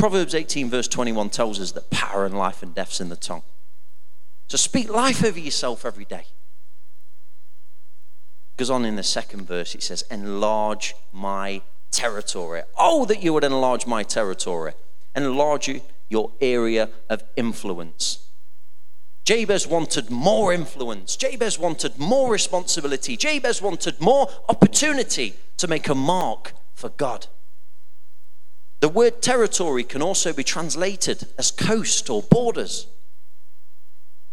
Proverbs 0.04 0.34
18, 0.34 0.68
verse 0.68 0.86
21 0.86 1.30
tells 1.30 1.58
us 1.58 1.72
that 1.72 1.88
power 1.88 2.26
and 2.26 2.36
life 2.36 2.62
and 2.62 2.74
death's 2.74 3.00
in 3.00 3.08
the 3.08 3.16
tongue. 3.16 3.42
So 4.48 4.58
speak 4.58 4.90
life 4.90 5.24
over 5.24 5.38
yourself 5.38 5.86
every 5.86 6.04
day. 6.04 6.26
Goes 8.58 8.68
on 8.68 8.84
in 8.84 8.96
the 8.96 9.02
second 9.02 9.46
verse, 9.46 9.74
it 9.74 9.82
says, 9.82 10.04
Enlarge 10.10 10.94
my 11.10 11.62
territory. 11.90 12.64
Oh, 12.76 13.06
that 13.06 13.22
you 13.22 13.32
would 13.32 13.44
enlarge 13.44 13.86
my 13.86 14.02
territory, 14.02 14.74
enlarge 15.16 15.70
your 16.10 16.32
area 16.38 16.90
of 17.08 17.24
influence. 17.34 18.28
Jabez 19.24 19.66
wanted 19.66 20.10
more 20.10 20.52
influence. 20.52 21.16
Jabez 21.16 21.58
wanted 21.58 21.98
more 21.98 22.30
responsibility. 22.30 23.16
Jabez 23.16 23.62
wanted 23.62 23.98
more 24.02 24.28
opportunity 24.50 25.32
to 25.56 25.66
make 25.66 25.88
a 25.88 25.94
mark 25.94 26.52
for 26.74 26.90
God. 26.90 27.28
The 28.80 28.88
word 28.88 29.22
territory 29.22 29.84
can 29.84 30.02
also 30.02 30.32
be 30.32 30.44
translated 30.44 31.26
as 31.38 31.50
coast 31.50 32.10
or 32.10 32.22
borders. 32.22 32.86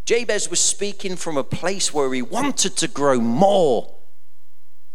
Jabez 0.05 0.49
was 0.49 0.59
speaking 0.59 1.15
from 1.15 1.37
a 1.37 1.43
place 1.43 1.93
where 1.93 2.13
he 2.13 2.21
wanted 2.21 2.75
to 2.77 2.87
grow 2.87 3.19
more 3.19 3.93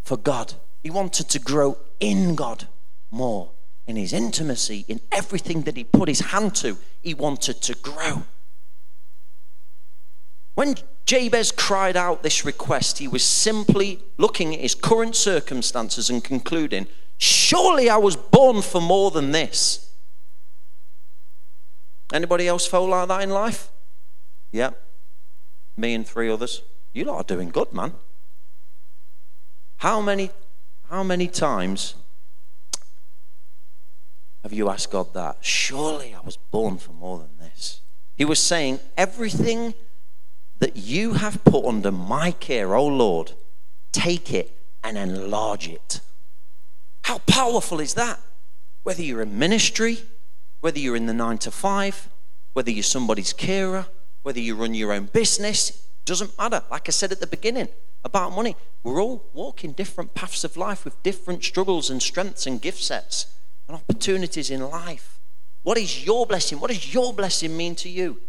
for 0.02 0.16
God. 0.16 0.54
He 0.82 0.90
wanted 0.90 1.28
to 1.30 1.38
grow 1.38 1.78
in 2.00 2.34
God 2.34 2.68
more. 3.10 3.50
In 3.86 3.96
his 3.96 4.12
intimacy, 4.12 4.84
in 4.88 5.00
everything 5.12 5.62
that 5.62 5.76
he 5.76 5.84
put 5.84 6.08
his 6.08 6.20
hand 6.20 6.54
to, 6.56 6.76
he 7.02 7.14
wanted 7.14 7.62
to 7.62 7.74
grow. 7.74 8.24
When 10.54 10.74
Jabez 11.04 11.52
cried 11.52 11.96
out 11.96 12.22
this 12.22 12.44
request, 12.44 12.98
he 12.98 13.06
was 13.06 13.22
simply 13.22 14.00
looking 14.16 14.54
at 14.54 14.60
his 14.60 14.74
current 14.74 15.14
circumstances 15.14 16.10
and 16.10 16.24
concluding, 16.24 16.88
Surely 17.18 17.88
I 17.88 17.96
was 17.96 18.16
born 18.16 18.62
for 18.62 18.80
more 18.80 19.10
than 19.10 19.30
this. 19.30 19.90
Anybody 22.12 22.46
else 22.46 22.66
felt 22.66 22.88
like 22.88 23.08
that 23.08 23.22
in 23.22 23.30
life? 23.30 23.70
Yeah. 24.52 24.70
Me 25.76 25.94
and 25.94 26.06
three 26.06 26.30
others. 26.30 26.62
You 26.92 27.04
lot 27.04 27.16
are 27.16 27.34
doing 27.34 27.50
good, 27.50 27.72
man. 27.72 27.94
How 29.78 30.00
many, 30.00 30.30
how 30.88 31.02
many 31.02 31.28
times 31.28 31.94
have 34.42 34.52
you 34.52 34.70
asked 34.70 34.90
God 34.90 35.12
that? 35.14 35.38
Surely 35.40 36.14
I 36.14 36.20
was 36.20 36.36
born 36.36 36.78
for 36.78 36.92
more 36.92 37.18
than 37.18 37.38
this. 37.38 37.80
He 38.16 38.24
was 38.24 38.38
saying, 38.38 38.80
Everything 38.96 39.74
that 40.58 40.76
you 40.76 41.14
have 41.14 41.44
put 41.44 41.66
under 41.66 41.92
my 41.92 42.30
care, 42.30 42.74
O 42.74 42.86
Lord, 42.86 43.32
take 43.92 44.32
it 44.32 44.56
and 44.82 44.96
enlarge 44.96 45.68
it. 45.68 46.00
How 47.06 47.18
powerful 47.18 47.78
is 47.78 47.94
that? 47.94 48.18
Whether 48.82 49.02
you're 49.04 49.22
in 49.22 49.38
ministry, 49.38 49.98
whether 50.60 50.80
you're 50.80 50.96
in 50.96 51.06
the 51.06 51.14
nine 51.14 51.38
to 51.38 51.52
five, 51.52 52.08
whether 52.52 52.72
you're 52.72 52.82
somebody's 52.82 53.32
carer, 53.32 53.86
whether 54.24 54.40
you 54.40 54.56
run 54.56 54.74
your 54.74 54.92
own 54.92 55.06
business, 55.06 55.86
doesn't 56.04 56.36
matter. 56.36 56.64
Like 56.68 56.88
I 56.88 56.90
said 56.90 57.12
at 57.12 57.20
the 57.20 57.28
beginning 57.28 57.68
about 58.04 58.32
money, 58.32 58.56
we're 58.82 59.00
all 59.00 59.24
walking 59.32 59.70
different 59.70 60.14
paths 60.14 60.42
of 60.42 60.56
life 60.56 60.84
with 60.84 61.00
different 61.04 61.44
struggles 61.44 61.90
and 61.90 62.02
strengths 62.02 62.44
and 62.44 62.60
gift 62.60 62.82
sets 62.82 63.26
and 63.68 63.76
opportunities 63.76 64.50
in 64.50 64.68
life. 64.68 65.20
What 65.62 65.78
is 65.78 66.04
your 66.04 66.26
blessing? 66.26 66.58
What 66.58 66.72
does 66.72 66.92
your 66.92 67.12
blessing 67.12 67.56
mean 67.56 67.76
to 67.76 67.88
you? 67.88 68.20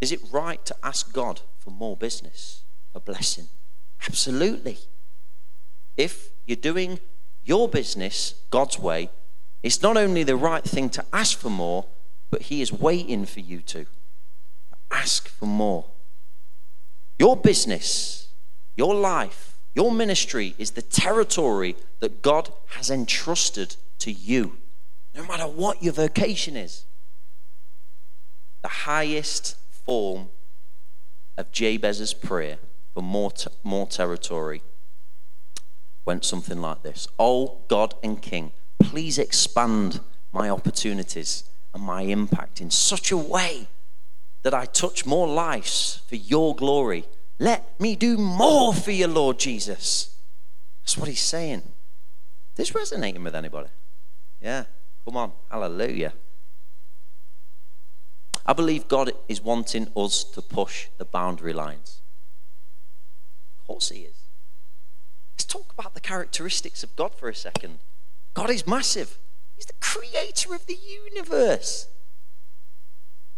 Is 0.00 0.12
it 0.12 0.20
right 0.30 0.64
to 0.66 0.76
ask 0.84 1.12
God 1.12 1.40
for 1.58 1.70
more 1.70 1.96
business, 1.96 2.62
for 2.92 3.00
blessing? 3.00 3.48
Absolutely. 4.06 4.78
If 5.96 6.30
you're 6.46 6.56
doing 6.56 6.98
your 7.44 7.68
business 7.68 8.34
God's 8.50 8.78
way, 8.78 9.10
it's 9.62 9.82
not 9.82 9.96
only 9.96 10.22
the 10.22 10.36
right 10.36 10.64
thing 10.64 10.90
to 10.90 11.04
ask 11.12 11.38
for 11.38 11.50
more, 11.50 11.86
but 12.30 12.42
He 12.42 12.62
is 12.62 12.72
waiting 12.72 13.26
for 13.26 13.40
you 13.40 13.60
to 13.62 13.86
ask 14.90 15.28
for 15.28 15.46
more. 15.46 15.86
Your 17.18 17.36
business, 17.36 18.28
your 18.76 18.94
life, 18.94 19.56
your 19.74 19.92
ministry 19.92 20.54
is 20.58 20.72
the 20.72 20.82
territory 20.82 21.76
that 22.00 22.22
God 22.22 22.52
has 22.70 22.90
entrusted 22.90 23.76
to 24.00 24.12
you, 24.12 24.58
no 25.14 25.24
matter 25.24 25.44
what 25.44 25.82
your 25.82 25.92
vocation 25.92 26.56
is. 26.56 26.84
The 28.62 28.68
highest 28.68 29.56
form 29.70 30.28
of 31.36 31.50
Jabez's 31.52 32.14
prayer 32.14 32.58
for 32.92 33.02
more, 33.02 33.30
t- 33.30 33.48
more 33.62 33.86
territory 33.86 34.62
went 36.04 36.24
something 36.24 36.60
like 36.60 36.82
this 36.82 37.08
Oh, 37.18 37.58
God 37.68 37.94
and 38.02 38.20
King, 38.20 38.52
please 38.78 39.18
expand 39.18 40.00
my 40.32 40.50
opportunities 40.50 41.44
and 41.72 41.82
my 41.82 42.02
impact 42.02 42.60
in 42.60 42.70
such 42.70 43.10
a 43.10 43.16
way 43.16 43.68
that 44.42 44.54
I 44.54 44.66
touch 44.66 45.06
more 45.06 45.26
lives 45.26 46.02
for 46.06 46.16
your 46.16 46.54
glory. 46.54 47.04
Let 47.38 47.78
me 47.80 47.96
do 47.96 48.16
more 48.16 48.74
for 48.74 48.90
you, 48.90 49.08
Lord 49.08 49.38
Jesus. 49.38 50.14
That's 50.82 50.98
what 50.98 51.08
he's 51.08 51.20
saying. 51.20 51.62
This 52.54 52.74
resonating 52.74 53.24
with 53.24 53.34
anybody? 53.34 53.70
Yeah, 54.40 54.64
come 55.04 55.16
on, 55.16 55.32
hallelujah. 55.50 56.12
I 58.46 58.52
believe 58.52 58.88
God 58.88 59.12
is 59.26 59.40
wanting 59.40 59.88
us 59.96 60.22
to 60.24 60.42
push 60.42 60.88
the 60.98 61.04
boundary 61.04 61.54
lines. 61.54 62.00
Of 63.60 63.66
course, 63.66 63.88
He 63.88 64.00
is. 64.00 64.23
Let's 65.44 65.52
talk 65.52 65.74
about 65.78 65.92
the 65.92 66.00
characteristics 66.00 66.82
of 66.82 66.96
God 66.96 67.12
for 67.12 67.28
a 67.28 67.34
second. 67.34 67.80
God 68.32 68.48
is 68.48 68.66
massive. 68.66 69.18
He's 69.54 69.66
the 69.66 69.74
creator 69.78 70.54
of 70.54 70.64
the 70.64 70.78
universe. 71.12 71.86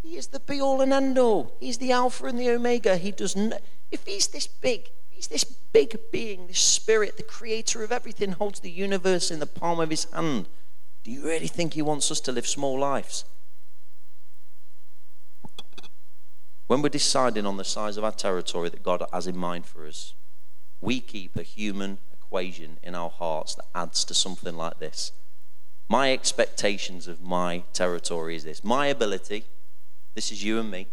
He 0.05 0.17
is 0.17 0.29
the 0.29 0.39
be 0.39 0.61
all 0.61 0.81
and 0.81 0.93
end 0.93 1.19
all. 1.19 1.57
He's 1.59 1.79
the 1.79 1.91
Alpha 1.91 2.27
and 2.27 2.39
the 2.39 2.49
Omega. 2.51 2.97
He 2.97 3.11
does 3.11 3.35
not, 3.35 3.61
if 3.91 4.07
he's 4.07 4.29
this 4.29 4.47
big, 4.47 4.91
he's 5.11 5.27
this 5.27 5.43
big 5.43 5.99
being, 6.13 6.47
this 6.47 6.61
spirit, 6.61 7.17
the 7.17 7.25
creator 7.25 7.83
of 7.83 7.91
everything, 7.91 8.31
holds 8.31 8.61
the 8.61 8.71
universe 8.71 9.33
in 9.33 9.41
the 9.41 9.47
palm 9.47 9.81
of 9.81 9.91
his 9.91 10.05
hand. 10.13 10.47
Do 11.03 11.11
you 11.11 11.25
really 11.25 11.49
think 11.49 11.75
he 11.75 11.83
wants 11.83 12.13
us 12.13 12.21
to 12.21 12.31
live 12.31 12.47
small 12.47 12.79
lives? 12.79 13.25
When 16.69 16.83
we're 16.83 16.89
deciding 16.89 17.47
on 17.47 17.57
the 17.57 17.65
size 17.65 17.97
of 17.97 18.05
our 18.05 18.13
territory 18.13 18.69
that 18.69 18.85
God 18.85 19.05
has 19.13 19.27
in 19.27 19.37
mind 19.37 19.67
for 19.67 19.89
us, 19.89 20.15
we 20.81 21.01
keep 21.01 21.37
a 21.37 21.43
human 21.43 21.99
equation 22.13 22.79
in 22.83 22.95
our 22.95 23.11
hearts 23.11 23.55
that 23.55 23.67
adds 23.75 24.05
to 24.05 24.15
something 24.15 24.57
like 24.57 24.79
this. 24.79 25.13
My 25.89 26.13
expectations 26.13 27.07
of 27.07 27.23
my 27.23 27.63
territory 27.73 28.37
is 28.37 28.45
this 28.45 28.65
my 28.65 28.87
ability, 28.87 29.45
this 30.15 30.33
is 30.33 30.43
you 30.43 30.59
and 30.59 30.71
me, 30.71 30.89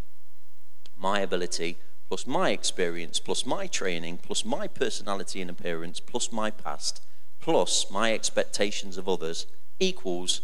my 0.98 1.20
ability 1.20 1.78
plus 2.08 2.28
my 2.28 2.52
experience 2.52 3.20
plus 3.20 3.46
my 3.46 3.66
training 3.66 4.18
plus 4.18 4.46
my 4.46 4.68
personality 4.68 5.42
and 5.42 5.50
appearance 5.50 6.00
plus 6.00 6.32
my 6.32 6.52
past 6.52 7.02
plus 7.40 7.90
my 7.90 8.13
expectations 8.13 8.98
of 8.98 9.10
others 9.10 9.48
equals 9.80 10.42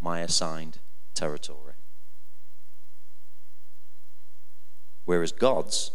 my 0.00 0.20
assigned 0.20 0.78
territory. 1.14 1.74
Whereas 5.04 5.32
God's 5.32 5.90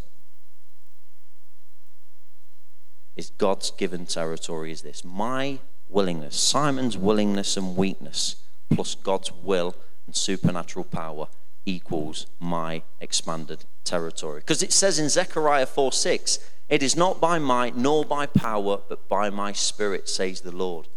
is 3.18 3.32
God's 3.32 3.72
given 3.72 4.06
territory 4.06 4.72
is 4.72 4.84
this 4.84 5.04
my 5.04 5.60
willingness, 5.90 6.40
Simon's 6.40 6.98
willingness 6.98 7.58
and 7.58 7.76
weakness, 7.76 8.38
plus 8.70 8.96
God's 8.96 9.32
will 9.32 9.76
and 10.06 10.16
supernatural 10.16 10.86
power 10.86 11.28
equals 11.66 12.28
my 12.40 12.84
expanded 13.02 13.66
territory. 13.84 14.40
Because 14.40 14.64
it 14.64 14.72
says 14.72 15.00
in 15.00 15.10
Zechariah 15.10 15.66
4 15.66 15.92
6, 15.92 16.40
it 16.70 16.84
is 16.84 16.96
not 16.96 17.20
by 17.20 17.40
might 17.40 17.76
nor 17.76 18.06
by 18.06 18.26
power, 18.26 18.80
but 18.88 19.10
by 19.10 19.30
my 19.30 19.52
spirit, 19.52 20.08
says 20.08 20.42
the 20.42 20.56
Lord. 20.56 20.88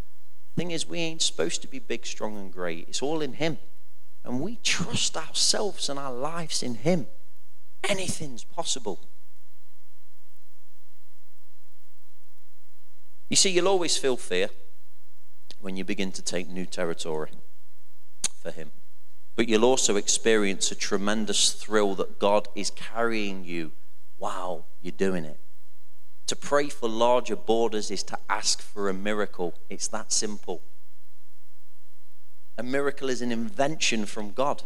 Thing 0.56 0.72
is, 0.72 0.86
we 0.86 0.98
ain't 0.98 1.22
supposed 1.22 1.62
to 1.62 1.68
be 1.68 1.78
big, 1.78 2.04
strong, 2.04 2.36
and 2.36 2.52
great. 2.52 2.88
It's 2.88 3.02
all 3.02 3.22
in 3.22 3.34
Him. 3.34 3.58
And 4.24 4.40
we 4.40 4.56
trust 4.62 5.16
ourselves 5.16 5.88
and 5.88 5.98
our 5.98 6.12
lives 6.12 6.62
in 6.62 6.74
Him. 6.74 7.06
Anything's 7.88 8.44
possible. 8.44 9.00
You 13.30 13.36
see, 13.36 13.50
you'll 13.50 13.68
always 13.68 13.96
feel 13.96 14.16
fear 14.16 14.50
when 15.60 15.76
you 15.76 15.84
begin 15.84 16.10
to 16.12 16.22
take 16.22 16.48
new 16.48 16.66
territory 16.66 17.30
for 18.34 18.50
Him. 18.50 18.72
But 19.36 19.48
you'll 19.48 19.64
also 19.64 19.96
experience 19.96 20.70
a 20.70 20.74
tremendous 20.74 21.52
thrill 21.52 21.94
that 21.94 22.18
God 22.18 22.48
is 22.56 22.70
carrying 22.70 23.44
you 23.44 23.70
while 24.18 24.66
you're 24.82 24.92
doing 24.92 25.24
it. 25.24 25.38
To 26.26 26.36
pray 26.36 26.68
for 26.68 26.88
larger 26.88 27.36
borders 27.36 27.90
is 27.90 28.02
to 28.04 28.18
ask 28.28 28.60
for 28.60 28.88
a 28.88 28.94
miracle. 28.94 29.54
It's 29.68 29.88
that 29.88 30.12
simple. 30.12 30.60
A 32.58 32.62
miracle 32.64 33.08
is 33.08 33.22
an 33.22 33.32
invention 33.32 34.06
from 34.06 34.32
God 34.32 34.64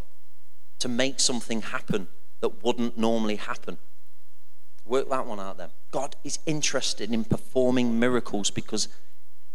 to 0.78 0.88
make 0.88 1.20
something 1.20 1.62
happen 1.62 2.08
that 2.40 2.64
wouldn't 2.64 2.98
normally 2.98 3.36
happen. 3.36 3.78
Work 4.84 5.08
that 5.10 5.26
one 5.26 5.40
out 5.40 5.56
then. 5.56 5.70
God 5.90 6.16
is 6.24 6.38
interested 6.46 7.12
in 7.12 7.24
performing 7.24 7.98
miracles 7.98 8.50
because 8.50 8.88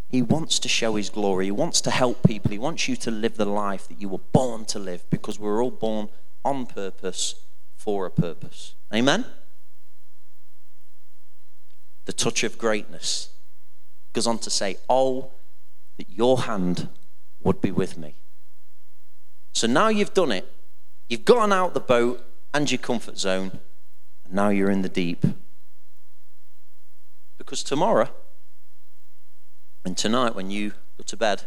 he 0.09 0.23
wants 0.23 0.57
to 0.59 0.67
show 0.67 0.95
his 0.95 1.09
glory. 1.09 1.45
He 1.45 1.51
wants 1.51 1.81
to 1.81 1.91
help 1.91 2.23
people. 2.23 2.51
He 2.51 2.57
wants 2.57 2.87
you 2.87 2.95
to 2.97 3.11
live 3.11 3.37
the 3.37 3.45
life 3.45 3.87
that 3.87 4.01
you 4.01 4.09
were 4.09 4.17
born 4.17 4.65
to 4.65 4.79
live 4.79 5.07
because 5.11 5.39
we're 5.39 5.63
all 5.63 5.71
born 5.71 6.09
on 6.43 6.65
purpose 6.65 7.35
for 7.75 8.07
a 8.07 8.11
purpose. 8.11 8.73
Amen? 8.93 9.25
The 12.05 12.13
touch 12.13 12.43
of 12.43 12.57
greatness 12.57 13.29
goes 14.13 14.25
on 14.25 14.39
to 14.39 14.49
say, 14.49 14.77
Oh, 14.89 15.29
that 15.97 16.09
your 16.09 16.41
hand 16.41 16.89
would 17.43 17.61
be 17.61 17.71
with 17.71 17.97
me. 17.97 18.15
So 19.53 19.67
now 19.67 19.89
you've 19.89 20.13
done 20.13 20.31
it. 20.31 20.51
You've 21.07 21.25
gotten 21.25 21.51
out 21.51 21.73
the 21.73 21.79
boat 21.79 22.25
and 22.53 22.69
your 22.69 22.79
comfort 22.79 23.17
zone, 23.19 23.59
now 24.31 24.49
you're 24.49 24.69
in 24.69 24.81
the 24.81 24.89
deep. 24.89 25.25
Because 27.37 27.63
tomorrow, 27.63 28.09
and 29.85 29.97
tonight, 29.97 30.35
when 30.35 30.51
you 30.51 30.71
go 30.97 31.03
to 31.05 31.17
bed, 31.17 31.43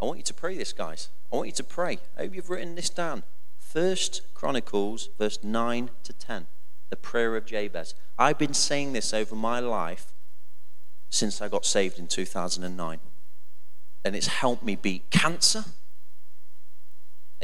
I 0.00 0.06
want 0.06 0.18
you 0.18 0.24
to 0.24 0.34
pray 0.34 0.56
this, 0.56 0.72
guys. 0.72 1.08
I 1.32 1.36
want 1.36 1.48
you 1.48 1.54
to 1.54 1.64
pray. 1.64 1.98
I 2.16 2.22
hope 2.22 2.34
you've 2.34 2.50
written 2.50 2.74
this 2.74 2.90
down. 2.90 3.22
First 3.58 4.22
Chronicles, 4.34 5.08
verse 5.18 5.38
9 5.42 5.90
to 6.04 6.12
10, 6.12 6.46
the 6.90 6.96
prayer 6.96 7.36
of 7.36 7.46
Jabez. 7.46 7.94
I've 8.18 8.38
been 8.38 8.54
saying 8.54 8.92
this 8.92 9.12
over 9.12 9.34
my 9.34 9.60
life 9.60 10.12
since 11.10 11.40
I 11.40 11.48
got 11.48 11.64
saved 11.64 11.98
in 11.98 12.06
2009. 12.06 12.98
And 14.04 14.16
it's 14.16 14.26
helped 14.26 14.64
me 14.64 14.76
beat 14.76 15.10
cancer. 15.10 15.64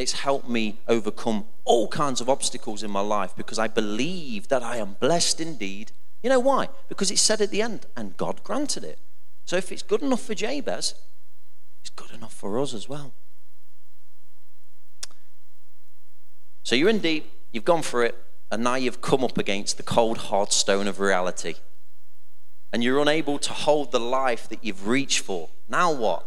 It's 0.00 0.12
helped 0.12 0.48
me 0.48 0.78
overcome 0.88 1.44
all 1.66 1.86
kinds 1.86 2.22
of 2.22 2.30
obstacles 2.30 2.82
in 2.82 2.90
my 2.90 3.02
life 3.02 3.36
because 3.36 3.58
I 3.58 3.68
believe 3.68 4.48
that 4.48 4.62
I 4.62 4.78
am 4.78 4.96
blessed 4.98 5.42
indeed. 5.42 5.92
You 6.22 6.30
know 6.30 6.40
why? 6.40 6.70
Because 6.88 7.10
it 7.10 7.18
said 7.18 7.42
at 7.42 7.50
the 7.50 7.60
end, 7.60 7.84
and 7.94 8.16
God 8.16 8.42
granted 8.42 8.82
it. 8.82 8.98
So 9.44 9.56
if 9.56 9.70
it's 9.70 9.82
good 9.82 10.00
enough 10.00 10.22
for 10.22 10.34
Jabez, 10.34 10.94
it's 11.82 11.90
good 11.90 12.12
enough 12.12 12.32
for 12.32 12.58
us 12.58 12.72
as 12.72 12.88
well. 12.88 13.12
So 16.62 16.76
you're 16.76 16.88
in 16.88 17.00
deep, 17.00 17.30
you've 17.52 17.66
gone 17.66 17.82
for 17.82 18.02
it, 18.02 18.16
and 18.50 18.64
now 18.64 18.76
you've 18.76 19.02
come 19.02 19.22
up 19.22 19.36
against 19.36 19.76
the 19.76 19.82
cold, 19.82 20.16
hard 20.16 20.50
stone 20.50 20.88
of 20.88 20.98
reality. 20.98 21.56
And 22.72 22.82
you're 22.82 23.02
unable 23.02 23.38
to 23.40 23.52
hold 23.52 23.92
the 23.92 24.00
life 24.00 24.48
that 24.48 24.64
you've 24.64 24.88
reached 24.88 25.18
for. 25.18 25.50
Now 25.68 25.92
what? 25.92 26.26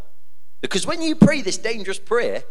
Because 0.62 0.86
when 0.86 1.02
you 1.02 1.16
pray 1.16 1.42
this 1.42 1.58
dangerous 1.58 1.98
prayer, 1.98 2.44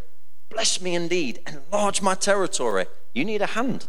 bless 0.52 0.80
me 0.80 0.94
indeed, 0.94 1.40
enlarge 1.46 2.02
my 2.02 2.14
territory, 2.14 2.86
you 3.14 3.24
need 3.24 3.42
a 3.42 3.46
hand. 3.46 3.88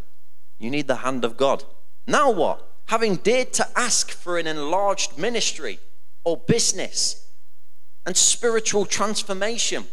You 0.59 0.69
need 0.69 0.87
the 0.87 0.97
hand 0.97 1.25
of 1.25 1.37
God. 1.37 1.63
Now 2.07 2.31
what? 2.31 2.69
Having 2.87 3.17
dared 3.17 3.53
to 3.53 3.67
ask 3.75 4.11
for 4.11 4.37
an 4.37 4.47
enlarged 4.47 5.17
ministry, 5.17 5.79
or 6.23 6.37
business 6.37 7.27
and 8.05 8.15
spiritual 8.15 8.85
transformation. 8.85 9.85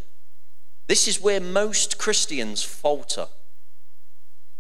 This 0.86 1.06
is 1.06 1.20
where 1.20 1.40
most 1.40 1.98
Christians 1.98 2.62
falter. 2.62 3.26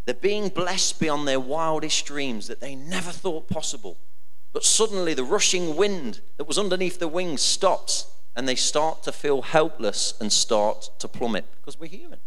They're 0.04 0.14
being 0.14 0.48
blessed 0.48 0.98
beyond 1.00 1.26
their 1.26 1.40
wildest 1.40 2.06
dreams 2.06 2.48
that 2.48 2.60
they 2.60 2.74
never 2.74 3.10
thought 3.10 3.48
possible. 3.48 3.98
But 4.52 4.64
suddenly 4.64 5.14
the 5.14 5.24
rushing 5.24 5.76
wind 5.76 6.20
that 6.36 6.48
was 6.48 6.58
underneath 6.58 6.98
the 6.98 7.08
wings 7.08 7.42
stops 7.42 8.06
and 8.36 8.48
they 8.48 8.54
start 8.54 9.02
to 9.04 9.12
feel 9.12 9.42
helpless 9.42 10.14
and 10.20 10.32
start 10.32 10.90
to 10.98 11.08
plummet 11.08 11.44
because 11.56 11.78
we're 11.78 11.88
human. 11.88 12.20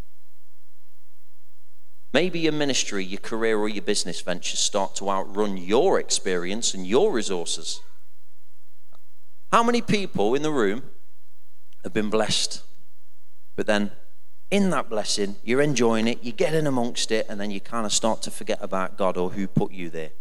Maybe 2.13 2.39
your 2.39 2.53
ministry, 2.53 3.03
your 3.03 3.19
career, 3.19 3.57
or 3.57 3.67
your 3.67 3.81
business 3.81 4.21
ventures 4.21 4.59
start 4.59 4.95
to 4.97 5.09
outrun 5.09 5.57
your 5.57 5.99
experience 5.99 6.73
and 6.73 6.85
your 6.85 7.11
resources. 7.11 7.81
How 9.51 9.63
many 9.63 9.81
people 9.81 10.35
in 10.35 10.43
the 10.43 10.51
room 10.51 10.83
have 11.83 11.93
been 11.93 12.11
blessed? 12.11 12.61
But 13.55 13.65
then 13.65 13.91
in 14.51 14.69
that 14.69 14.89
blessing, 14.89 15.37
you're 15.43 15.61
enjoying 15.61 16.07
it, 16.07 16.23
you 16.23 16.31
get 16.31 16.53
in 16.53 16.67
amongst 16.67 17.11
it, 17.11 17.25
and 17.27 17.41
then 17.41 17.49
you 17.49 17.59
kind 17.59 17.87
of 17.87 17.91
start 17.91 18.21
to 18.23 18.31
forget 18.31 18.59
about 18.61 18.97
God 18.97 19.17
or 19.17 19.31
who 19.31 19.47
put 19.47 19.71
you 19.71 19.89
there. 19.89 20.11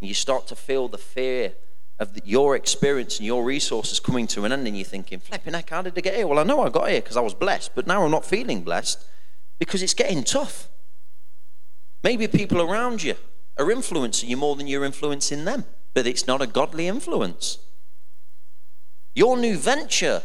And 0.00 0.08
you 0.08 0.14
start 0.14 0.48
to 0.48 0.56
feel 0.56 0.88
the 0.88 0.98
fear 0.98 1.54
of 1.98 2.14
the, 2.14 2.22
your 2.24 2.56
experience 2.56 3.18
and 3.18 3.26
your 3.26 3.44
resources 3.44 4.00
coming 4.00 4.26
to 4.28 4.44
an 4.44 4.52
end, 4.52 4.66
and 4.66 4.76
you're 4.76 4.84
thinking, 4.84 5.18
flipping 5.18 5.54
heck, 5.54 5.70
how 5.70 5.82
did 5.82 5.96
I 5.96 6.00
get 6.00 6.14
here? 6.14 6.26
Well, 6.26 6.38
I 6.38 6.42
know 6.42 6.62
I 6.62 6.68
got 6.68 6.88
here 6.88 7.00
because 7.00 7.16
I 7.16 7.20
was 7.20 7.34
blessed, 7.34 7.74
but 7.74 7.86
now 7.86 8.04
I'm 8.04 8.10
not 8.10 8.24
feeling 8.24 8.62
blessed 8.62 9.04
because 9.58 9.82
it's 9.82 9.94
getting 9.94 10.22
tough. 10.22 10.68
Maybe 12.02 12.28
people 12.28 12.60
around 12.60 13.02
you 13.02 13.14
are 13.58 13.70
influencing 13.70 14.28
you 14.28 14.36
more 14.36 14.56
than 14.56 14.66
you're 14.66 14.84
influencing 14.84 15.44
them, 15.44 15.64
but 15.94 16.06
it's 16.06 16.26
not 16.26 16.42
a 16.42 16.46
godly 16.46 16.86
influence. 16.86 17.58
Your 19.14 19.36
new 19.38 19.56
venture 19.56 20.22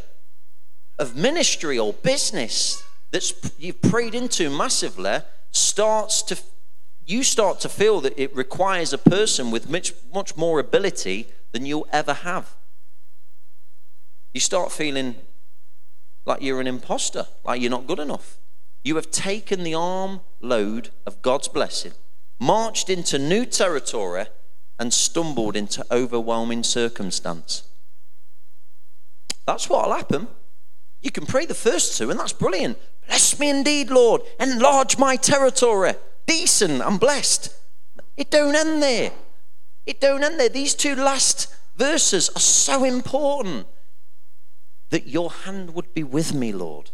of 0.99 1.15
ministry 1.15 1.79
or 1.79 1.93
business 1.93 2.83
that 3.11 3.31
you've 3.57 3.81
prayed 3.81 4.13
into 4.13 4.49
massively 4.49 5.19
starts 5.51 6.21
to 6.23 6.37
you 7.05 7.23
start 7.23 7.59
to 7.59 7.67
feel 7.67 7.99
that 8.01 8.17
it 8.21 8.33
requires 8.35 8.93
a 8.93 8.97
person 8.97 9.51
with 9.51 9.69
much, 9.69 9.93
much 10.13 10.37
more 10.37 10.59
ability 10.59 11.27
than 11.51 11.65
you'll 11.65 11.87
ever 11.91 12.13
have. 12.13 12.55
You 14.33 14.39
start 14.39 14.71
feeling 14.71 15.15
like 16.25 16.41
you're 16.41 16.61
an 16.61 16.67
imposter, 16.67 17.27
like 17.43 17.61
you're 17.61 17.71
not 17.71 17.87
good 17.87 17.99
enough. 17.99 18.37
You 18.83 18.95
have 18.95 19.11
taken 19.11 19.63
the 19.63 19.73
arm 19.73 20.21
load 20.39 20.89
of 21.05 21.21
God's 21.21 21.47
blessing, 21.47 21.93
marched 22.39 22.89
into 22.89 23.19
new 23.19 23.45
territory, 23.45 24.25
and 24.79 24.93
stumbled 24.93 25.55
into 25.55 25.85
overwhelming 25.91 26.63
circumstance. 26.63 27.63
That's 29.45 29.69
what'll 29.69 29.93
happen. 29.93 30.27
You 31.01 31.11
can 31.11 31.25
pray 31.25 31.45
the 31.45 31.53
first 31.53 31.97
two, 31.97 32.09
and 32.09 32.19
that's 32.19 32.33
brilliant. 32.33 32.77
Bless 33.07 33.39
me 33.39 33.49
indeed, 33.49 33.89
Lord. 33.89 34.21
Enlarge 34.39 34.97
my 34.97 35.15
territory. 35.15 35.93
Decent, 36.25 36.81
I'm 36.81 36.97
blessed. 36.97 37.53
It 38.17 38.31
don't 38.31 38.55
end 38.55 38.81
there. 38.81 39.11
It 39.85 39.99
don't 39.99 40.23
end 40.23 40.39
there. 40.39 40.49
These 40.49 40.75
two 40.75 40.95
last 40.95 41.53
verses 41.75 42.29
are 42.29 42.39
so 42.39 42.83
important 42.83 43.67
that 44.89 45.07
your 45.07 45.31
hand 45.31 45.73
would 45.73 45.93
be 45.93 46.03
with 46.03 46.33
me, 46.33 46.51
Lord. 46.51 46.91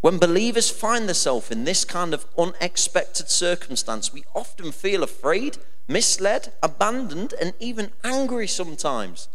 When 0.00 0.18
believers 0.18 0.70
find 0.70 1.08
themselves 1.08 1.50
in 1.50 1.64
this 1.64 1.84
kind 1.84 2.12
of 2.12 2.26
unexpected 2.36 3.28
circumstance, 3.28 4.12
we 4.12 4.24
often 4.34 4.72
feel 4.72 5.02
afraid, 5.02 5.58
misled, 5.86 6.52
abandoned, 6.62 7.34
and 7.40 7.52
even 7.60 7.92
angry 8.02 8.48
sometimes. 8.48 9.28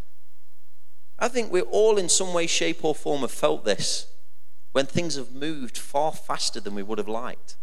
I 1.19 1.29
think 1.29 1.51
we're 1.51 1.61
all, 1.61 1.97
in 1.97 2.09
some 2.09 2.33
way, 2.33 2.47
shape, 2.47 2.83
or 2.83 2.93
form, 2.93 3.21
have 3.21 3.31
felt 3.31 3.63
this 3.63 4.07
when 4.71 4.85
things 4.85 5.15
have 5.15 5.33
moved 5.33 5.77
far 5.77 6.11
faster 6.11 6.59
than 6.59 6.75
we 6.75 6.83
would 6.83 6.97
have 6.97 7.07
liked. 7.07 7.55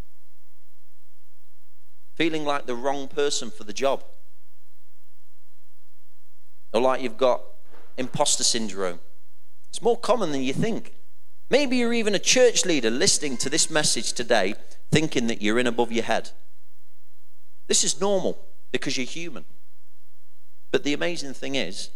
Feeling 2.15 2.45
like 2.45 2.67
the 2.67 2.75
wrong 2.75 3.07
person 3.07 3.51
for 3.51 3.65
the 3.65 3.73
job. 3.73 4.03
Or 6.75 6.81
like 6.81 7.01
you've 7.01 7.17
got 7.17 7.41
imposter 7.97 8.45
syndrome. 8.45 8.99
It's 9.71 9.81
more 9.81 9.97
common 9.97 10.33
than 10.33 10.43
you 10.43 10.53
think. 10.53 10.95
Maybe 11.49 11.77
you're 11.77 11.95
even 11.95 12.15
a 12.15 12.19
church 12.19 12.67
leader 12.67 12.91
listening 12.91 13.37
to 13.39 13.49
this 13.49 13.71
message 13.71 14.13
today 14.13 14.55
thinking 14.91 15.29
that 15.29 15.41
you're 15.41 15.59
in 15.59 15.67
above 15.67 15.93
your 15.93 16.05
head. 16.05 16.31
This 17.69 17.85
is 17.85 18.01
normal 18.01 18.39
because 18.73 18.97
you're 18.97 19.07
human. 19.07 19.45
But 20.73 20.83
the 20.83 20.93
amazing 20.93 21.35
thing 21.35 21.55
is, 21.55 21.91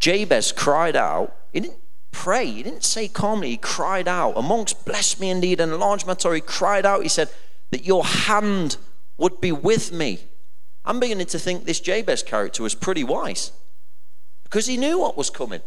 Jabez 0.00 0.52
cried 0.52 0.96
out. 0.96 1.34
He 1.52 1.60
didn't 1.60 1.80
pray, 2.10 2.46
he 2.46 2.62
didn't 2.62 2.84
say 2.84 3.08
calmly, 3.08 3.50
he 3.50 3.56
cried 3.56 4.08
out. 4.08 4.32
Amongst 4.36 4.84
bless 4.84 5.18
me 5.18 5.30
indeed 5.30 5.60
and 5.60 5.72
enlarge 5.72 6.04
my 6.04 6.14
territory, 6.14 6.38
he 6.38 6.42
cried 6.42 6.84
out, 6.84 7.02
he 7.02 7.08
said, 7.08 7.30
that 7.70 7.84
your 7.84 8.04
hand 8.04 8.76
would 9.16 9.40
be 9.40 9.52
with 9.52 9.92
me. 9.92 10.20
I'm 10.88 11.00
beginning 11.00 11.26
to 11.26 11.38
think 11.38 11.66
this 11.66 11.80
Jabez 11.80 12.22
character 12.22 12.62
was 12.62 12.74
pretty 12.74 13.04
wise 13.04 13.52
because 14.42 14.64
he 14.64 14.78
knew 14.78 14.98
what 14.98 15.18
was 15.18 15.28
coming. 15.28 15.60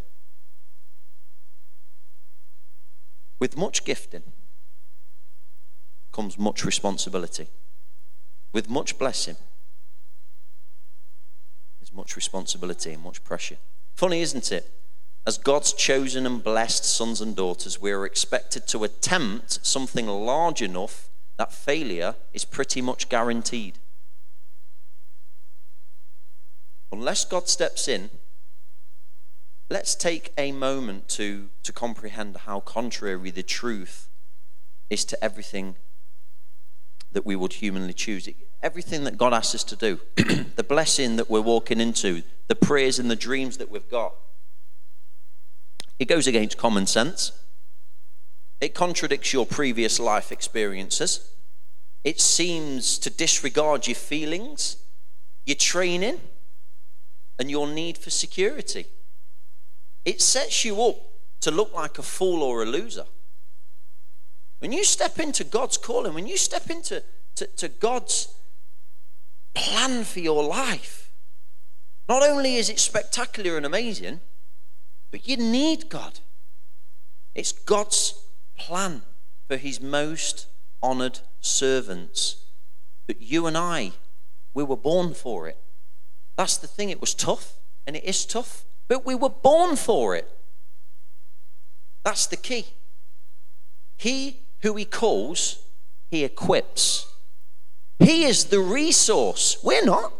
With 3.39 3.55
much 3.55 3.85
gifting 3.85 4.23
comes 6.11 6.39
much 6.39 6.65
responsibility. 6.65 7.49
With 8.51 8.67
much 8.67 8.97
blessing 8.97 9.35
is 11.83 11.93
much 11.93 12.15
responsibility 12.15 12.93
and 12.93 13.03
much 13.03 13.23
pressure. 13.23 13.57
Funny, 13.93 14.21
isn't 14.21 14.51
it? 14.51 14.71
As 15.27 15.37
God's 15.37 15.71
chosen 15.73 16.25
and 16.25 16.43
blessed 16.43 16.83
sons 16.83 17.21
and 17.21 17.35
daughters, 17.35 17.79
we 17.79 17.91
are 17.91 18.07
expected 18.07 18.67
to 18.69 18.83
attempt 18.83 19.63
something 19.63 20.07
large 20.07 20.63
enough 20.63 21.09
that 21.37 21.53
failure 21.53 22.15
is 22.33 22.43
pretty 22.43 22.81
much 22.81 23.07
guaranteed. 23.07 23.77
Unless 26.91 27.25
God 27.25 27.47
steps 27.47 27.87
in, 27.87 28.09
let's 29.69 29.95
take 29.95 30.33
a 30.37 30.51
moment 30.51 31.07
to, 31.09 31.49
to 31.63 31.71
comprehend 31.71 32.35
how 32.45 32.59
contrary 32.59 33.31
the 33.31 33.43
truth 33.43 34.09
is 34.89 35.05
to 35.05 35.23
everything 35.23 35.75
that 37.11 37.25
we 37.25 37.35
would 37.35 37.53
humanly 37.53 37.93
choose. 37.93 38.27
Everything 38.61 39.05
that 39.05 39.17
God 39.17 39.33
asks 39.33 39.55
us 39.55 39.63
to 39.65 39.75
do, 39.75 39.99
the 40.55 40.65
blessing 40.67 41.15
that 41.15 41.29
we're 41.29 41.41
walking 41.41 41.79
into, 41.79 42.23
the 42.47 42.55
prayers 42.55 42.99
and 42.99 43.09
the 43.09 43.15
dreams 43.15 43.57
that 43.57 43.71
we've 43.71 43.89
got, 43.89 44.13
it 45.99 46.05
goes 46.05 46.27
against 46.27 46.57
common 46.57 46.87
sense. 46.87 47.31
It 48.59 48.73
contradicts 48.73 49.33
your 49.33 49.45
previous 49.45 49.99
life 49.99 50.31
experiences. 50.31 51.31
It 52.03 52.19
seems 52.19 52.97
to 52.99 53.09
disregard 53.09 53.87
your 53.87 53.95
feelings, 53.95 54.77
your 55.45 55.55
training, 55.55 56.19
and 57.41 57.49
your 57.49 57.67
need 57.67 57.97
for 57.97 58.11
security. 58.11 58.85
It 60.05 60.21
sets 60.21 60.63
you 60.63 60.79
up 60.83 60.95
to 61.39 61.49
look 61.49 61.73
like 61.73 61.97
a 61.97 62.03
fool 62.03 62.43
or 62.43 62.61
a 62.61 62.67
loser. 62.67 63.05
When 64.59 64.71
you 64.71 64.83
step 64.83 65.19
into 65.19 65.43
God's 65.43 65.75
calling, 65.75 66.13
when 66.13 66.27
you 66.27 66.37
step 66.37 66.69
into 66.69 67.03
to, 67.37 67.47
to 67.47 67.67
God's 67.67 68.31
plan 69.55 70.03
for 70.03 70.19
your 70.19 70.43
life, 70.43 71.11
not 72.07 72.21
only 72.21 72.57
is 72.57 72.69
it 72.69 72.79
spectacular 72.79 73.57
and 73.57 73.65
amazing, 73.65 74.21
but 75.09 75.27
you 75.27 75.35
need 75.35 75.89
God. 75.89 76.19
It's 77.33 77.51
God's 77.51 78.23
plan 78.55 79.01
for 79.47 79.57
his 79.57 79.81
most 79.81 80.45
honored 80.83 81.21
servants. 81.39 82.45
But 83.07 83.19
you 83.19 83.47
and 83.47 83.57
I, 83.57 83.93
we 84.53 84.63
were 84.63 84.77
born 84.77 85.15
for 85.15 85.47
it. 85.47 85.57
That's 86.41 86.57
the 86.57 86.67
thing. 86.67 86.89
It 86.89 86.99
was 86.99 87.13
tough, 87.13 87.53
and 87.85 87.95
it 87.95 88.03
is 88.03 88.25
tough 88.25 88.65
but 88.91 89.05
we 89.05 89.15
were 89.15 89.29
born 89.29 89.77
for 89.77 90.17
it. 90.17 90.29
That's 92.03 92.27
the 92.27 92.35
key. 92.35 92.65
He 93.95 94.41
who 94.63 94.75
he 94.75 94.83
calls, 94.83 95.63
he 96.09 96.25
equips. 96.25 97.07
He 97.99 98.25
is 98.25 98.43
the 98.43 98.59
resource. 98.59 99.55
We're 99.63 99.85
not. 99.85 100.11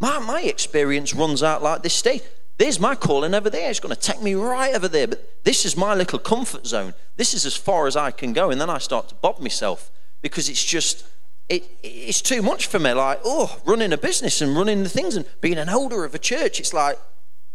My, 0.00 0.18
my 0.18 0.40
experience 0.40 1.14
runs 1.14 1.42
out 1.42 1.62
like 1.62 1.82
this 1.82 1.92
state. 1.92 2.26
There's 2.56 2.80
my 2.80 2.94
calling 2.94 3.34
over 3.34 3.50
there. 3.50 3.68
It's 3.68 3.80
going 3.80 3.94
to 3.94 4.00
take 4.00 4.22
me 4.22 4.32
right 4.32 4.74
over 4.74 4.88
there. 4.88 5.08
But 5.08 5.44
this 5.44 5.66
is 5.66 5.76
my 5.76 5.94
little 5.94 6.18
comfort 6.18 6.66
zone. 6.66 6.94
This 7.18 7.34
is 7.34 7.44
as 7.44 7.54
far 7.54 7.86
as 7.86 7.96
I 7.96 8.12
can 8.12 8.32
go. 8.32 8.50
And 8.50 8.58
then 8.58 8.70
I 8.70 8.78
start 8.78 9.10
to 9.10 9.14
bob 9.16 9.40
myself 9.40 9.90
because 10.22 10.48
it's 10.48 10.64
just, 10.64 11.04
it, 11.50 11.68
it's 11.82 12.22
too 12.22 12.40
much 12.40 12.68
for 12.68 12.78
me. 12.78 12.92
Like, 12.92 13.20
oh, 13.24 13.60
running 13.66 13.92
a 13.92 13.98
business 13.98 14.40
and 14.40 14.56
running 14.56 14.84
the 14.84 14.88
things 14.88 15.16
and 15.16 15.26
being 15.40 15.58
an 15.58 15.68
elder 15.68 16.04
of 16.04 16.14
a 16.14 16.18
church. 16.18 16.60
It's 16.60 16.72
like, 16.72 16.98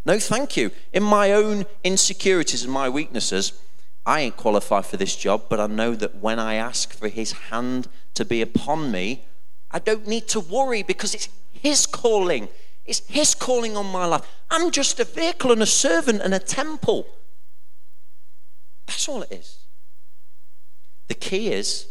no, 0.06 0.20
thank 0.20 0.58
you. 0.58 0.70
In 0.94 1.02
my 1.02 1.32
own 1.32 1.66
insecurities 1.84 2.64
and 2.64 2.72
my 2.72 2.90
weaknesses, 2.90 3.54
I 4.06 4.20
ain't 4.20 4.38
qualified 4.38 4.86
for 4.86 4.98
this 4.98 5.16
job, 5.16 5.46
but 5.50 5.62
I 5.62 5.68
know 5.68 5.96
that 5.96 6.16
when 6.18 6.40
I 6.40 6.56
ask 6.56 6.94
for 6.94 7.08
his 7.08 7.32
hand 7.32 7.88
to 8.14 8.26
be 8.26 8.42
upon 8.42 8.92
me, 8.92 9.24
I 9.72 9.80
don't 9.80 10.06
need 10.06 10.28
to 10.28 10.42
worry 10.42 10.84
because 10.84 11.16
it's 11.16 11.30
his 11.54 11.86
calling. 11.86 12.50
It's 12.86 13.00
his 13.08 13.34
calling 13.34 13.78
on 13.78 13.88
my 13.88 14.06
life. 14.06 14.28
I'm 14.52 14.72
just 14.72 15.00
a 15.00 15.06
vehicle 15.06 15.54
and 15.54 15.64
a 15.64 15.66
servant 15.66 16.22
and 16.22 16.34
a 16.34 16.40
temple. 16.40 17.08
That's 18.86 19.08
all 19.08 19.24
it 19.24 19.32
is. 19.32 19.58
The 21.08 21.16
key 21.16 21.52
is 21.52 21.88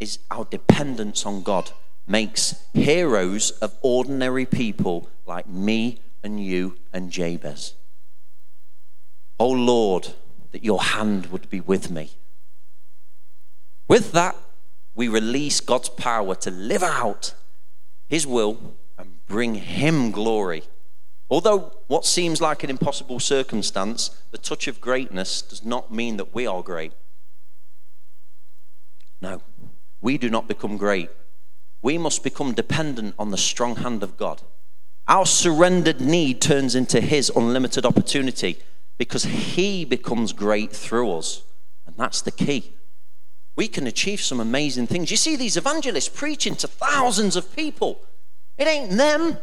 is 0.00 0.18
our 0.30 0.44
dependence 0.44 1.24
on 1.24 1.42
God 1.42 1.70
makes 2.06 2.64
heroes 2.74 3.50
of 3.62 3.76
ordinary 3.82 4.46
people 4.46 5.08
like 5.26 5.48
me 5.48 6.00
and 6.22 6.44
you 6.44 6.76
and 6.92 7.10
Jabez. 7.10 7.74
Oh 9.38 9.50
Lord, 9.50 10.14
that 10.52 10.64
your 10.64 10.82
hand 10.82 11.26
would 11.26 11.48
be 11.50 11.60
with 11.60 11.90
me. 11.90 12.10
With 13.88 14.12
that, 14.12 14.36
we 14.94 15.08
release 15.08 15.60
God's 15.60 15.88
power 15.88 16.34
to 16.36 16.50
live 16.50 16.82
out 16.82 17.34
his 18.08 18.26
will 18.26 18.74
and 18.96 19.24
bring 19.26 19.56
him 19.56 20.10
glory. 20.10 20.64
Although 21.28 21.72
what 21.88 22.04
seems 22.04 22.40
like 22.40 22.62
an 22.62 22.70
impossible 22.70 23.18
circumstance, 23.18 24.10
the 24.30 24.38
touch 24.38 24.68
of 24.68 24.80
greatness 24.80 25.42
does 25.42 25.64
not 25.64 25.92
mean 25.92 26.16
that 26.18 26.34
we 26.34 26.46
are 26.46 26.62
great. 26.62 26.92
No, 29.20 29.42
we 30.04 30.18
do 30.18 30.28
not 30.28 30.46
become 30.46 30.76
great. 30.76 31.08
We 31.80 31.96
must 31.96 32.22
become 32.22 32.52
dependent 32.52 33.14
on 33.18 33.30
the 33.30 33.38
strong 33.38 33.76
hand 33.76 34.02
of 34.02 34.18
God. 34.18 34.42
Our 35.08 35.24
surrendered 35.24 35.98
need 35.98 36.42
turns 36.42 36.74
into 36.74 37.00
His 37.00 37.32
unlimited 37.34 37.86
opportunity 37.86 38.58
because 38.98 39.24
He 39.24 39.86
becomes 39.86 40.34
great 40.34 40.72
through 40.72 41.10
us. 41.12 41.42
And 41.86 41.96
that's 41.96 42.20
the 42.20 42.30
key. 42.30 42.74
We 43.56 43.66
can 43.66 43.86
achieve 43.86 44.20
some 44.20 44.40
amazing 44.40 44.88
things. 44.88 45.10
You 45.10 45.16
see 45.16 45.36
these 45.36 45.56
evangelists 45.56 46.10
preaching 46.10 46.54
to 46.56 46.68
thousands 46.68 47.34
of 47.34 47.56
people. 47.56 48.02
It 48.58 48.68
ain't 48.68 48.90
them. 48.90 49.38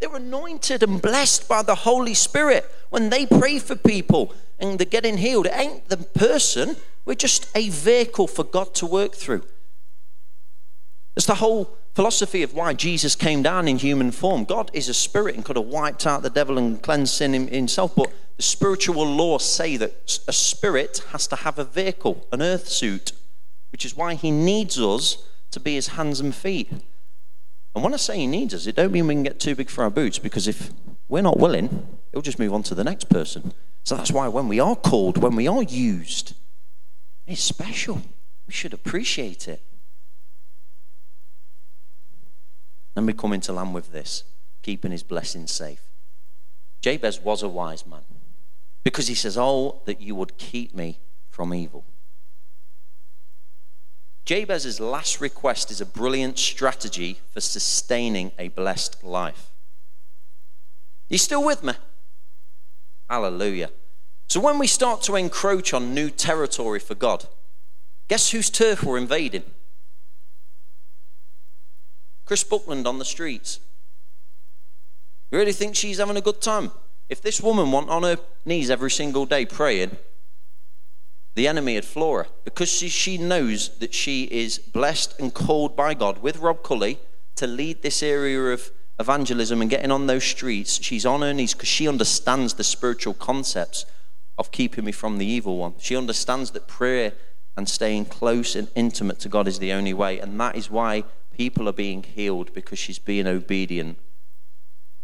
They're 0.00 0.16
anointed 0.16 0.82
and 0.82 1.02
blessed 1.02 1.46
by 1.46 1.62
the 1.62 1.74
Holy 1.74 2.14
Spirit 2.14 2.64
when 2.88 3.10
they 3.10 3.26
pray 3.26 3.58
for 3.58 3.76
people 3.76 4.34
and 4.58 4.78
they're 4.78 4.86
getting 4.86 5.18
healed. 5.18 5.44
It 5.44 5.56
ain't 5.56 5.90
the 5.90 5.98
person. 5.98 6.76
We're 7.04 7.16
just 7.16 7.50
a 7.54 7.68
vehicle 7.68 8.28
for 8.28 8.44
God 8.44 8.72
to 8.76 8.86
work 8.86 9.14
through. 9.14 9.42
It's 11.20 11.26
the 11.26 11.34
whole 11.34 11.76
philosophy 11.94 12.42
of 12.42 12.54
why 12.54 12.72
Jesus 12.72 13.14
came 13.14 13.42
down 13.42 13.68
in 13.68 13.76
human 13.76 14.10
form. 14.10 14.44
God 14.44 14.70
is 14.72 14.88
a 14.88 14.94
spirit 14.94 15.34
and 15.34 15.44
could 15.44 15.56
have 15.56 15.66
wiped 15.66 16.06
out 16.06 16.22
the 16.22 16.30
devil 16.30 16.56
and 16.56 16.82
cleansed 16.82 17.12
sin 17.12 17.34
himself, 17.48 17.94
but 17.94 18.10
the 18.38 18.42
spiritual 18.42 19.04
laws 19.04 19.44
say 19.44 19.76
that 19.76 20.18
a 20.26 20.32
spirit 20.32 21.04
has 21.10 21.26
to 21.26 21.36
have 21.36 21.58
a 21.58 21.64
vehicle, 21.64 22.26
an 22.32 22.40
earth 22.40 22.68
suit, 22.68 23.12
which 23.70 23.84
is 23.84 23.94
why 23.94 24.14
he 24.14 24.30
needs 24.30 24.80
us 24.80 25.22
to 25.50 25.60
be 25.60 25.74
his 25.74 25.88
hands 25.88 26.20
and 26.20 26.34
feet. 26.34 26.72
And 27.74 27.84
when 27.84 27.92
I 27.92 27.98
say 27.98 28.16
he 28.16 28.26
needs 28.26 28.54
us, 28.54 28.66
it 28.66 28.76
don't 28.76 28.90
mean 28.90 29.06
we 29.06 29.12
can 29.12 29.22
get 29.22 29.38
too 29.38 29.54
big 29.54 29.68
for 29.68 29.84
our 29.84 29.90
boots, 29.90 30.18
because 30.18 30.48
if 30.48 30.70
we're 31.06 31.20
not 31.20 31.38
willing, 31.38 31.86
he'll 32.12 32.22
just 32.22 32.38
move 32.38 32.54
on 32.54 32.62
to 32.62 32.74
the 32.74 32.82
next 32.82 33.10
person. 33.10 33.52
So 33.84 33.94
that's 33.94 34.10
why 34.10 34.28
when 34.28 34.48
we 34.48 34.58
are 34.58 34.74
called, 34.74 35.18
when 35.18 35.36
we 35.36 35.46
are 35.46 35.64
used, 35.64 36.32
it's 37.26 37.42
special. 37.42 38.00
We 38.46 38.54
should 38.54 38.72
appreciate 38.72 39.48
it. 39.48 39.62
And 42.96 43.06
we 43.06 43.12
come 43.12 43.32
into 43.32 43.52
land 43.52 43.74
with 43.74 43.92
this, 43.92 44.24
keeping 44.62 44.90
his 44.90 45.02
blessings 45.02 45.50
safe. 45.50 45.82
Jabez 46.82 47.20
was 47.20 47.42
a 47.42 47.48
wise 47.48 47.86
man 47.86 48.04
because 48.82 49.06
he 49.06 49.14
says, 49.14 49.36
Oh, 49.38 49.82
that 49.84 50.00
you 50.00 50.14
would 50.14 50.38
keep 50.38 50.74
me 50.74 50.98
from 51.28 51.54
evil. 51.54 51.84
Jabez's 54.24 54.80
last 54.80 55.20
request 55.20 55.70
is 55.70 55.80
a 55.80 55.86
brilliant 55.86 56.38
strategy 56.38 57.18
for 57.32 57.40
sustaining 57.40 58.32
a 58.38 58.48
blessed 58.48 59.02
life. 59.02 59.50
You 61.08 61.18
still 61.18 61.44
with 61.44 61.64
me? 61.64 61.72
Hallelujah. 63.08 63.70
So 64.28 64.38
when 64.38 64.58
we 64.60 64.68
start 64.68 65.02
to 65.02 65.16
encroach 65.16 65.74
on 65.74 65.94
new 65.94 66.10
territory 66.10 66.78
for 66.78 66.94
God, 66.94 67.26
guess 68.06 68.30
whose 68.30 68.48
turf 68.48 68.84
we're 68.84 68.98
invading? 68.98 69.42
Chris 72.30 72.44
Buckland 72.44 72.86
on 72.86 73.00
the 73.00 73.04
streets. 73.04 73.58
You 75.32 75.38
really 75.38 75.50
think 75.50 75.74
she's 75.74 75.98
having 75.98 76.16
a 76.16 76.20
good 76.20 76.40
time? 76.40 76.70
If 77.08 77.20
this 77.20 77.40
woman 77.40 77.72
went 77.72 77.88
on 77.88 78.04
her 78.04 78.18
knees 78.44 78.70
every 78.70 78.92
single 78.92 79.26
day 79.26 79.44
praying, 79.44 79.96
the 81.34 81.48
enemy 81.48 81.74
had 81.74 81.84
Flora 81.84 82.28
because 82.44 82.68
she, 82.68 82.88
she 82.88 83.18
knows 83.18 83.76
that 83.80 83.92
she 83.92 84.26
is 84.26 84.60
blessed 84.60 85.18
and 85.18 85.34
called 85.34 85.74
by 85.74 85.92
God 85.92 86.22
with 86.22 86.36
Rob 86.36 86.62
Cully 86.62 87.00
to 87.34 87.48
lead 87.48 87.82
this 87.82 88.00
area 88.00 88.40
of 88.40 88.70
evangelism 89.00 89.60
and 89.60 89.68
getting 89.68 89.90
on 89.90 90.06
those 90.06 90.22
streets. 90.22 90.80
She's 90.80 91.04
on 91.04 91.22
her 91.22 91.34
knees 91.34 91.54
because 91.54 91.68
she 91.68 91.88
understands 91.88 92.54
the 92.54 92.62
spiritual 92.62 93.14
concepts 93.14 93.86
of 94.38 94.52
keeping 94.52 94.84
me 94.84 94.92
from 94.92 95.18
the 95.18 95.26
evil 95.26 95.56
one. 95.56 95.74
She 95.80 95.96
understands 95.96 96.52
that 96.52 96.68
prayer 96.68 97.12
and 97.56 97.68
staying 97.68 98.04
close 98.04 98.54
and 98.54 98.68
intimate 98.76 99.18
to 99.18 99.28
God 99.28 99.48
is 99.48 99.58
the 99.58 99.72
only 99.72 99.94
way. 99.94 100.20
And 100.20 100.38
that 100.38 100.54
is 100.54 100.70
why 100.70 101.02
people 101.40 101.66
are 101.66 101.72
being 101.72 102.02
healed 102.02 102.52
because 102.52 102.78
she's 102.78 102.98
being 102.98 103.26
obedient. 103.26 103.98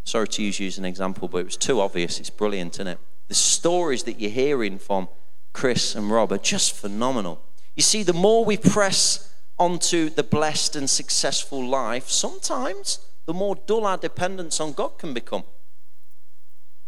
Sorry 0.04 0.28
to 0.28 0.42
use 0.42 0.60
you 0.60 0.66
as 0.66 0.76
an 0.76 0.84
example, 0.84 1.28
but 1.28 1.38
it 1.38 1.44
was 1.46 1.56
too 1.56 1.80
obvious. 1.80 2.20
It's 2.20 2.28
brilliant, 2.28 2.74
isn't 2.74 2.88
it? 2.88 2.98
The 3.28 3.34
stories 3.34 4.02
that 4.02 4.20
you're 4.20 4.30
hearing 4.30 4.78
from 4.78 5.08
Chris 5.54 5.94
and 5.94 6.10
Rob 6.10 6.30
are 6.32 6.36
just 6.36 6.74
phenomenal. 6.74 7.40
You 7.74 7.82
see, 7.82 8.02
the 8.02 8.12
more 8.12 8.44
we 8.44 8.58
press 8.58 9.34
onto 9.58 10.10
the 10.10 10.22
blessed 10.22 10.76
and 10.76 10.90
successful 10.90 11.66
life, 11.66 12.10
sometimes 12.10 12.98
the 13.24 13.32
more 13.32 13.56
dull 13.66 13.86
our 13.86 13.96
dependence 13.96 14.60
on 14.60 14.74
God 14.74 14.98
can 14.98 15.14
become. 15.14 15.44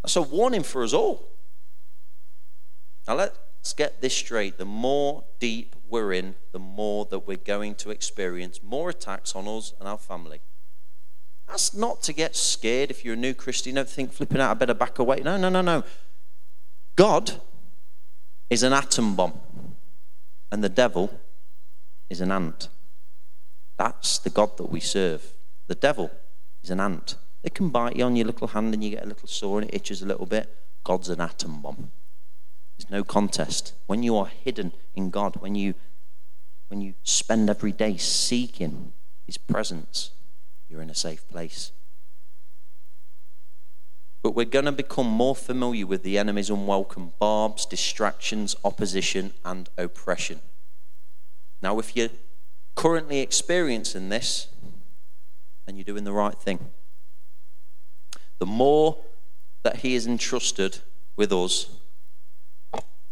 That's 0.03 0.17
a 0.17 0.21
warning 0.21 0.63
for 0.63 0.83
us 0.85 0.93
all. 0.93 1.27
Now, 3.07 3.31
let's 3.69 3.75
get 3.75 4.01
this 4.01 4.17
straight. 4.17 4.57
The 4.57 4.65
more 4.65 5.25
deep 5.41 5.77
we're 5.91 6.15
in, 6.15 6.37
the 6.53 6.59
more 6.59 7.05
that 7.11 7.27
we're 7.27 7.37
going 7.37 7.75
to 7.75 7.91
experience 7.91 8.61
more 8.63 8.89
attacks 8.89 9.37
on 9.37 9.47
us 9.47 9.75
and 9.79 9.87
our 9.87 9.99
family. 9.99 10.41
That's 11.47 11.75
not 11.75 12.01
to 12.05 12.15
get 12.15 12.35
scared 12.35 12.91
if 12.91 13.05
you're 13.05 13.13
a 13.13 13.19
new 13.19 13.35
Christian. 13.35 13.75
Don't 13.75 13.87
think 13.87 14.15
flipping 14.15 14.41
out, 14.41 14.53
I 14.53 14.55
better 14.55 14.73
back 14.73 14.99
away. 14.99 15.21
No, 15.23 15.37
no, 15.37 15.51
no, 15.51 15.61
no. 15.61 15.85
God 16.97 17.43
is 18.49 18.63
an 18.63 18.73
atom 18.73 19.15
bomb, 19.15 19.39
and 20.51 20.65
the 20.65 20.71
devil 20.71 21.21
is 22.09 22.23
an 22.23 22.33
ant. 22.33 22.69
That's 23.77 24.17
the 24.19 24.31
God 24.31 24.57
that 24.57 24.71
we 24.71 24.81
serve. 24.81 25.35
The 25.67 25.75
devil 25.75 26.11
is 26.63 26.71
an 26.71 26.81
ant. 26.81 27.17
They 27.43 27.51
can 27.51 27.69
bite 27.69 27.97
you 27.97 28.05
on 28.05 28.17
your 28.17 28.25
little 28.25 28.49
hand 28.49 28.73
and 28.73 28.83
you 28.83 28.89
get 28.93 29.05
a 29.05 29.09
little 29.09 29.29
sore 29.29 29.61
and 29.61 29.69
it 29.69 29.75
itches 29.75 30.01
a 30.01 30.07
little 30.07 30.25
bit. 30.25 30.57
God's 30.85 31.11
an 31.11 31.21
atom 31.21 31.61
bomb. 31.61 31.93
There's 32.79 32.91
no 32.91 33.05
contest. 33.05 33.75
When 33.87 34.03
you 34.03 34.17
are 34.17 34.27
hidden 34.27 34.73
in 34.95 35.11
God, 35.11 35.37
when 35.37 35.55
you 35.55 35.75
when 36.69 36.81
you 36.81 36.95
spend 37.03 37.49
every 37.49 37.73
day 37.73 37.97
seeking 37.97 38.93
his 39.27 39.39
presence, 39.39 40.11
you're 40.69 40.83
in 40.83 40.91
a 40.91 40.95
safe 40.95 41.27
place. 41.29 41.73
But 44.23 44.35
we're 44.35 44.45
going 44.45 44.67
to 44.67 44.73
become 44.73 45.07
more 45.07 45.35
familiar 45.35 45.87
with 45.87 46.03
the 46.03 46.19
enemy's 46.19 46.51
unwelcome 46.51 47.13
barbs, 47.19 47.65
distractions, 47.65 48.55
opposition, 48.65 49.33
and 49.45 49.71
oppression. 49.79 50.41
Now, 51.63 51.79
if 51.79 51.97
you're 51.97 52.11
currently 52.75 53.21
experiencing 53.21 54.11
this, 54.11 54.49
then 55.67 55.77
you're 55.77 55.85
doing 55.85 56.05
the 56.05 56.13
right 56.13 56.39
thing. 56.39 56.71
The 58.39 58.47
more 58.47 58.99
that 59.63 59.79
he 59.79 59.95
is 59.95 60.07
entrusted 60.07 60.79
with 61.17 61.33
us, 61.33 61.71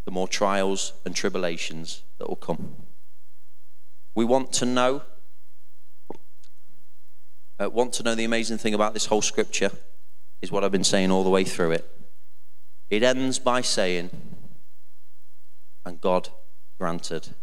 the 0.07 0.11
more 0.12 0.29
trials 0.29 0.95
and 1.05 1.14
tribulations 1.14 2.05
that 2.19 2.29
will 2.29 2.37
come. 2.37 2.77
We 4.14 4.25
want 4.25 4.53
to 4.55 4.64
know, 4.64 5.03
uh, 7.61 7.69
want 7.69 7.92
to 7.95 8.03
know 8.05 8.14
the 8.14 8.25
amazing 8.25 8.59
thing 8.59 8.73
about 8.73 8.95
this 8.95 9.07
whole 9.07 9.21
scripture 9.21 9.73
is 10.40 10.51
what 10.51 10.64
I've 10.64 10.73
been 10.73 10.85
saying 10.85 11.11
all 11.11 11.25
the 11.25 11.29
way 11.29 11.45
through 11.45 11.73
it. 11.73 11.90
It 12.88 13.03
ends 13.03 13.40
by 13.40 13.61
saying, 13.61 14.11
and 15.85 16.01
God 16.01 16.29
granted 16.79 17.35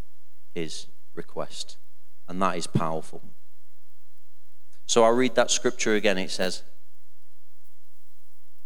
his 0.55 0.87
request. 1.13 1.77
And 2.29 2.41
that 2.41 2.57
is 2.57 2.65
powerful. 2.65 3.21
So 4.85 5.03
I'll 5.03 5.11
read 5.11 5.35
that 5.35 5.51
scripture 5.51 5.95
again. 5.95 6.17
It 6.17 6.31
says, 6.31 6.63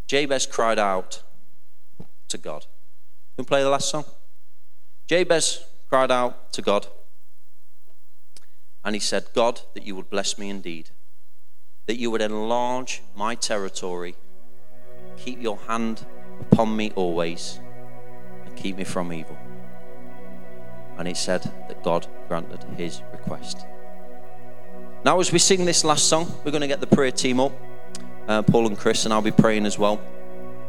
Jabez 0.06 0.46
cried 0.46 0.78
out 0.78 1.24
to 2.28 2.38
God. 2.38 2.66
Can 3.38 3.44
play 3.44 3.62
the 3.62 3.70
last 3.70 3.88
song? 3.88 4.04
Jabez 5.06 5.64
cried 5.88 6.10
out 6.10 6.52
to 6.54 6.60
God. 6.60 6.88
And 8.84 8.96
he 8.96 8.98
said, 8.98 9.26
God, 9.32 9.60
that 9.74 9.86
you 9.86 9.94
would 9.94 10.10
bless 10.10 10.38
me 10.38 10.50
indeed, 10.50 10.90
that 11.86 12.00
you 12.00 12.10
would 12.10 12.20
enlarge 12.20 13.00
my 13.14 13.36
territory, 13.36 14.16
keep 15.16 15.40
your 15.40 15.56
hand 15.68 16.04
upon 16.40 16.76
me 16.76 16.90
always, 16.96 17.60
and 18.44 18.56
keep 18.56 18.76
me 18.76 18.82
from 18.82 19.12
evil. 19.12 19.38
And 20.96 21.06
it 21.06 21.16
said 21.16 21.42
that 21.68 21.84
God 21.84 22.08
granted 22.26 22.64
his 22.76 23.02
request. 23.12 23.64
Now, 25.04 25.20
as 25.20 25.30
we 25.30 25.38
sing 25.38 25.64
this 25.64 25.84
last 25.84 26.08
song, 26.08 26.26
we're 26.44 26.50
going 26.50 26.62
to 26.62 26.66
get 26.66 26.80
the 26.80 26.88
prayer 26.88 27.12
team 27.12 27.38
up, 27.38 27.52
uh, 28.26 28.42
Paul 28.42 28.66
and 28.66 28.76
Chris, 28.76 29.04
and 29.04 29.14
I'll 29.14 29.22
be 29.22 29.30
praying 29.30 29.64
as 29.64 29.78
well. 29.78 30.00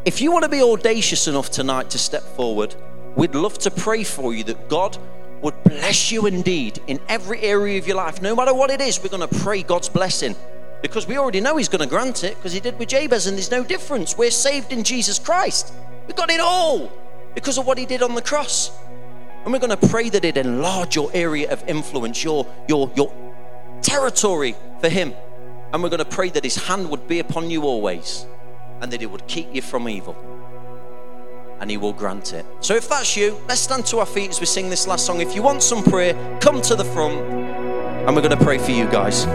If 0.05 0.21
you 0.21 0.31
want 0.31 0.43
to 0.43 0.49
be 0.49 0.61
audacious 0.61 1.27
enough 1.27 1.49
tonight 1.49 1.89
to 1.89 1.97
step 1.97 2.23
forward, 2.23 2.73
we'd 3.17 3.35
love 3.35 3.57
to 3.59 3.71
pray 3.71 4.05
for 4.05 4.33
you 4.33 4.45
that 4.45 4.69
God 4.69 4.97
would 5.41 5.61
bless 5.65 6.09
you 6.09 6.25
indeed 6.25 6.79
in 6.87 7.01
every 7.09 7.41
area 7.41 7.77
of 7.77 7.85
your 7.85 7.97
life. 7.97 8.21
No 8.21 8.33
matter 8.33 8.53
what 8.53 8.71
it 8.71 8.79
is, 8.79 9.03
we're 9.03 9.09
going 9.09 9.27
to 9.27 9.39
pray 9.39 9.61
God's 9.61 9.89
blessing 9.89 10.37
because 10.81 11.05
we 11.05 11.17
already 11.17 11.41
know 11.41 11.57
He's 11.57 11.67
going 11.67 11.81
to 11.81 11.87
grant 11.87 12.23
it 12.23 12.37
because 12.37 12.53
He 12.53 12.61
did 12.61 12.79
with 12.79 12.87
Jabez, 12.87 13.27
and 13.27 13.35
there's 13.35 13.51
no 13.51 13.61
difference. 13.61 14.17
We're 14.17 14.31
saved 14.31 14.71
in 14.71 14.85
Jesus 14.85 15.19
Christ. 15.19 15.73
We've 16.07 16.15
got 16.15 16.31
it 16.31 16.39
all 16.39 16.89
because 17.35 17.57
of 17.57 17.67
what 17.67 17.77
He 17.77 17.85
did 17.85 18.01
on 18.01 18.15
the 18.15 18.21
cross. 18.21 18.71
And 19.43 19.51
we're 19.51 19.59
going 19.59 19.77
to 19.77 19.87
pray 19.87 20.07
that 20.09 20.23
it 20.23 20.37
enlarge 20.37 20.95
your 20.95 21.11
area 21.13 21.51
of 21.51 21.61
influence, 21.67 22.23
your, 22.23 22.47
your, 22.69 22.89
your 22.95 23.13
territory 23.81 24.55
for 24.79 24.87
Him. 24.87 25.13
And 25.73 25.83
we're 25.83 25.89
going 25.89 25.99
to 25.99 26.05
pray 26.05 26.29
that 26.29 26.45
His 26.45 26.55
hand 26.55 26.89
would 26.89 27.05
be 27.05 27.19
upon 27.19 27.49
you 27.49 27.63
always 27.63 28.25
and 28.81 28.91
that 28.91 29.01
He 29.01 29.05
would 29.05 29.25
keep 29.27 29.53
you 29.53 29.61
from 29.61 29.87
evil. 29.87 30.15
And 31.59 31.69
He 31.69 31.77
will 31.77 31.93
grant 31.93 32.33
it. 32.33 32.45
So 32.61 32.75
if 32.75 32.87
that's 32.87 33.17
you, 33.17 33.39
let's 33.47 33.61
stand 33.61 33.85
to 33.87 33.99
our 33.99 34.05
feet 34.05 34.29
as 34.29 34.39
we 34.39 34.45
sing 34.45 34.69
this 34.69 34.87
last 34.87 35.05
song. 35.05 35.21
If 35.21 35.35
you 35.35 35.41
want 35.41 35.61
some 35.63 35.83
prayer, 35.83 36.13
come 36.39 36.61
to 36.61 36.75
the 36.75 36.85
front 36.85 37.19
and 37.19 38.15
we're 38.15 38.21
going 38.21 38.37
to 38.37 38.43
pray 38.43 38.57
for 38.57 38.71
you 38.71 38.85
guys. 38.89 39.25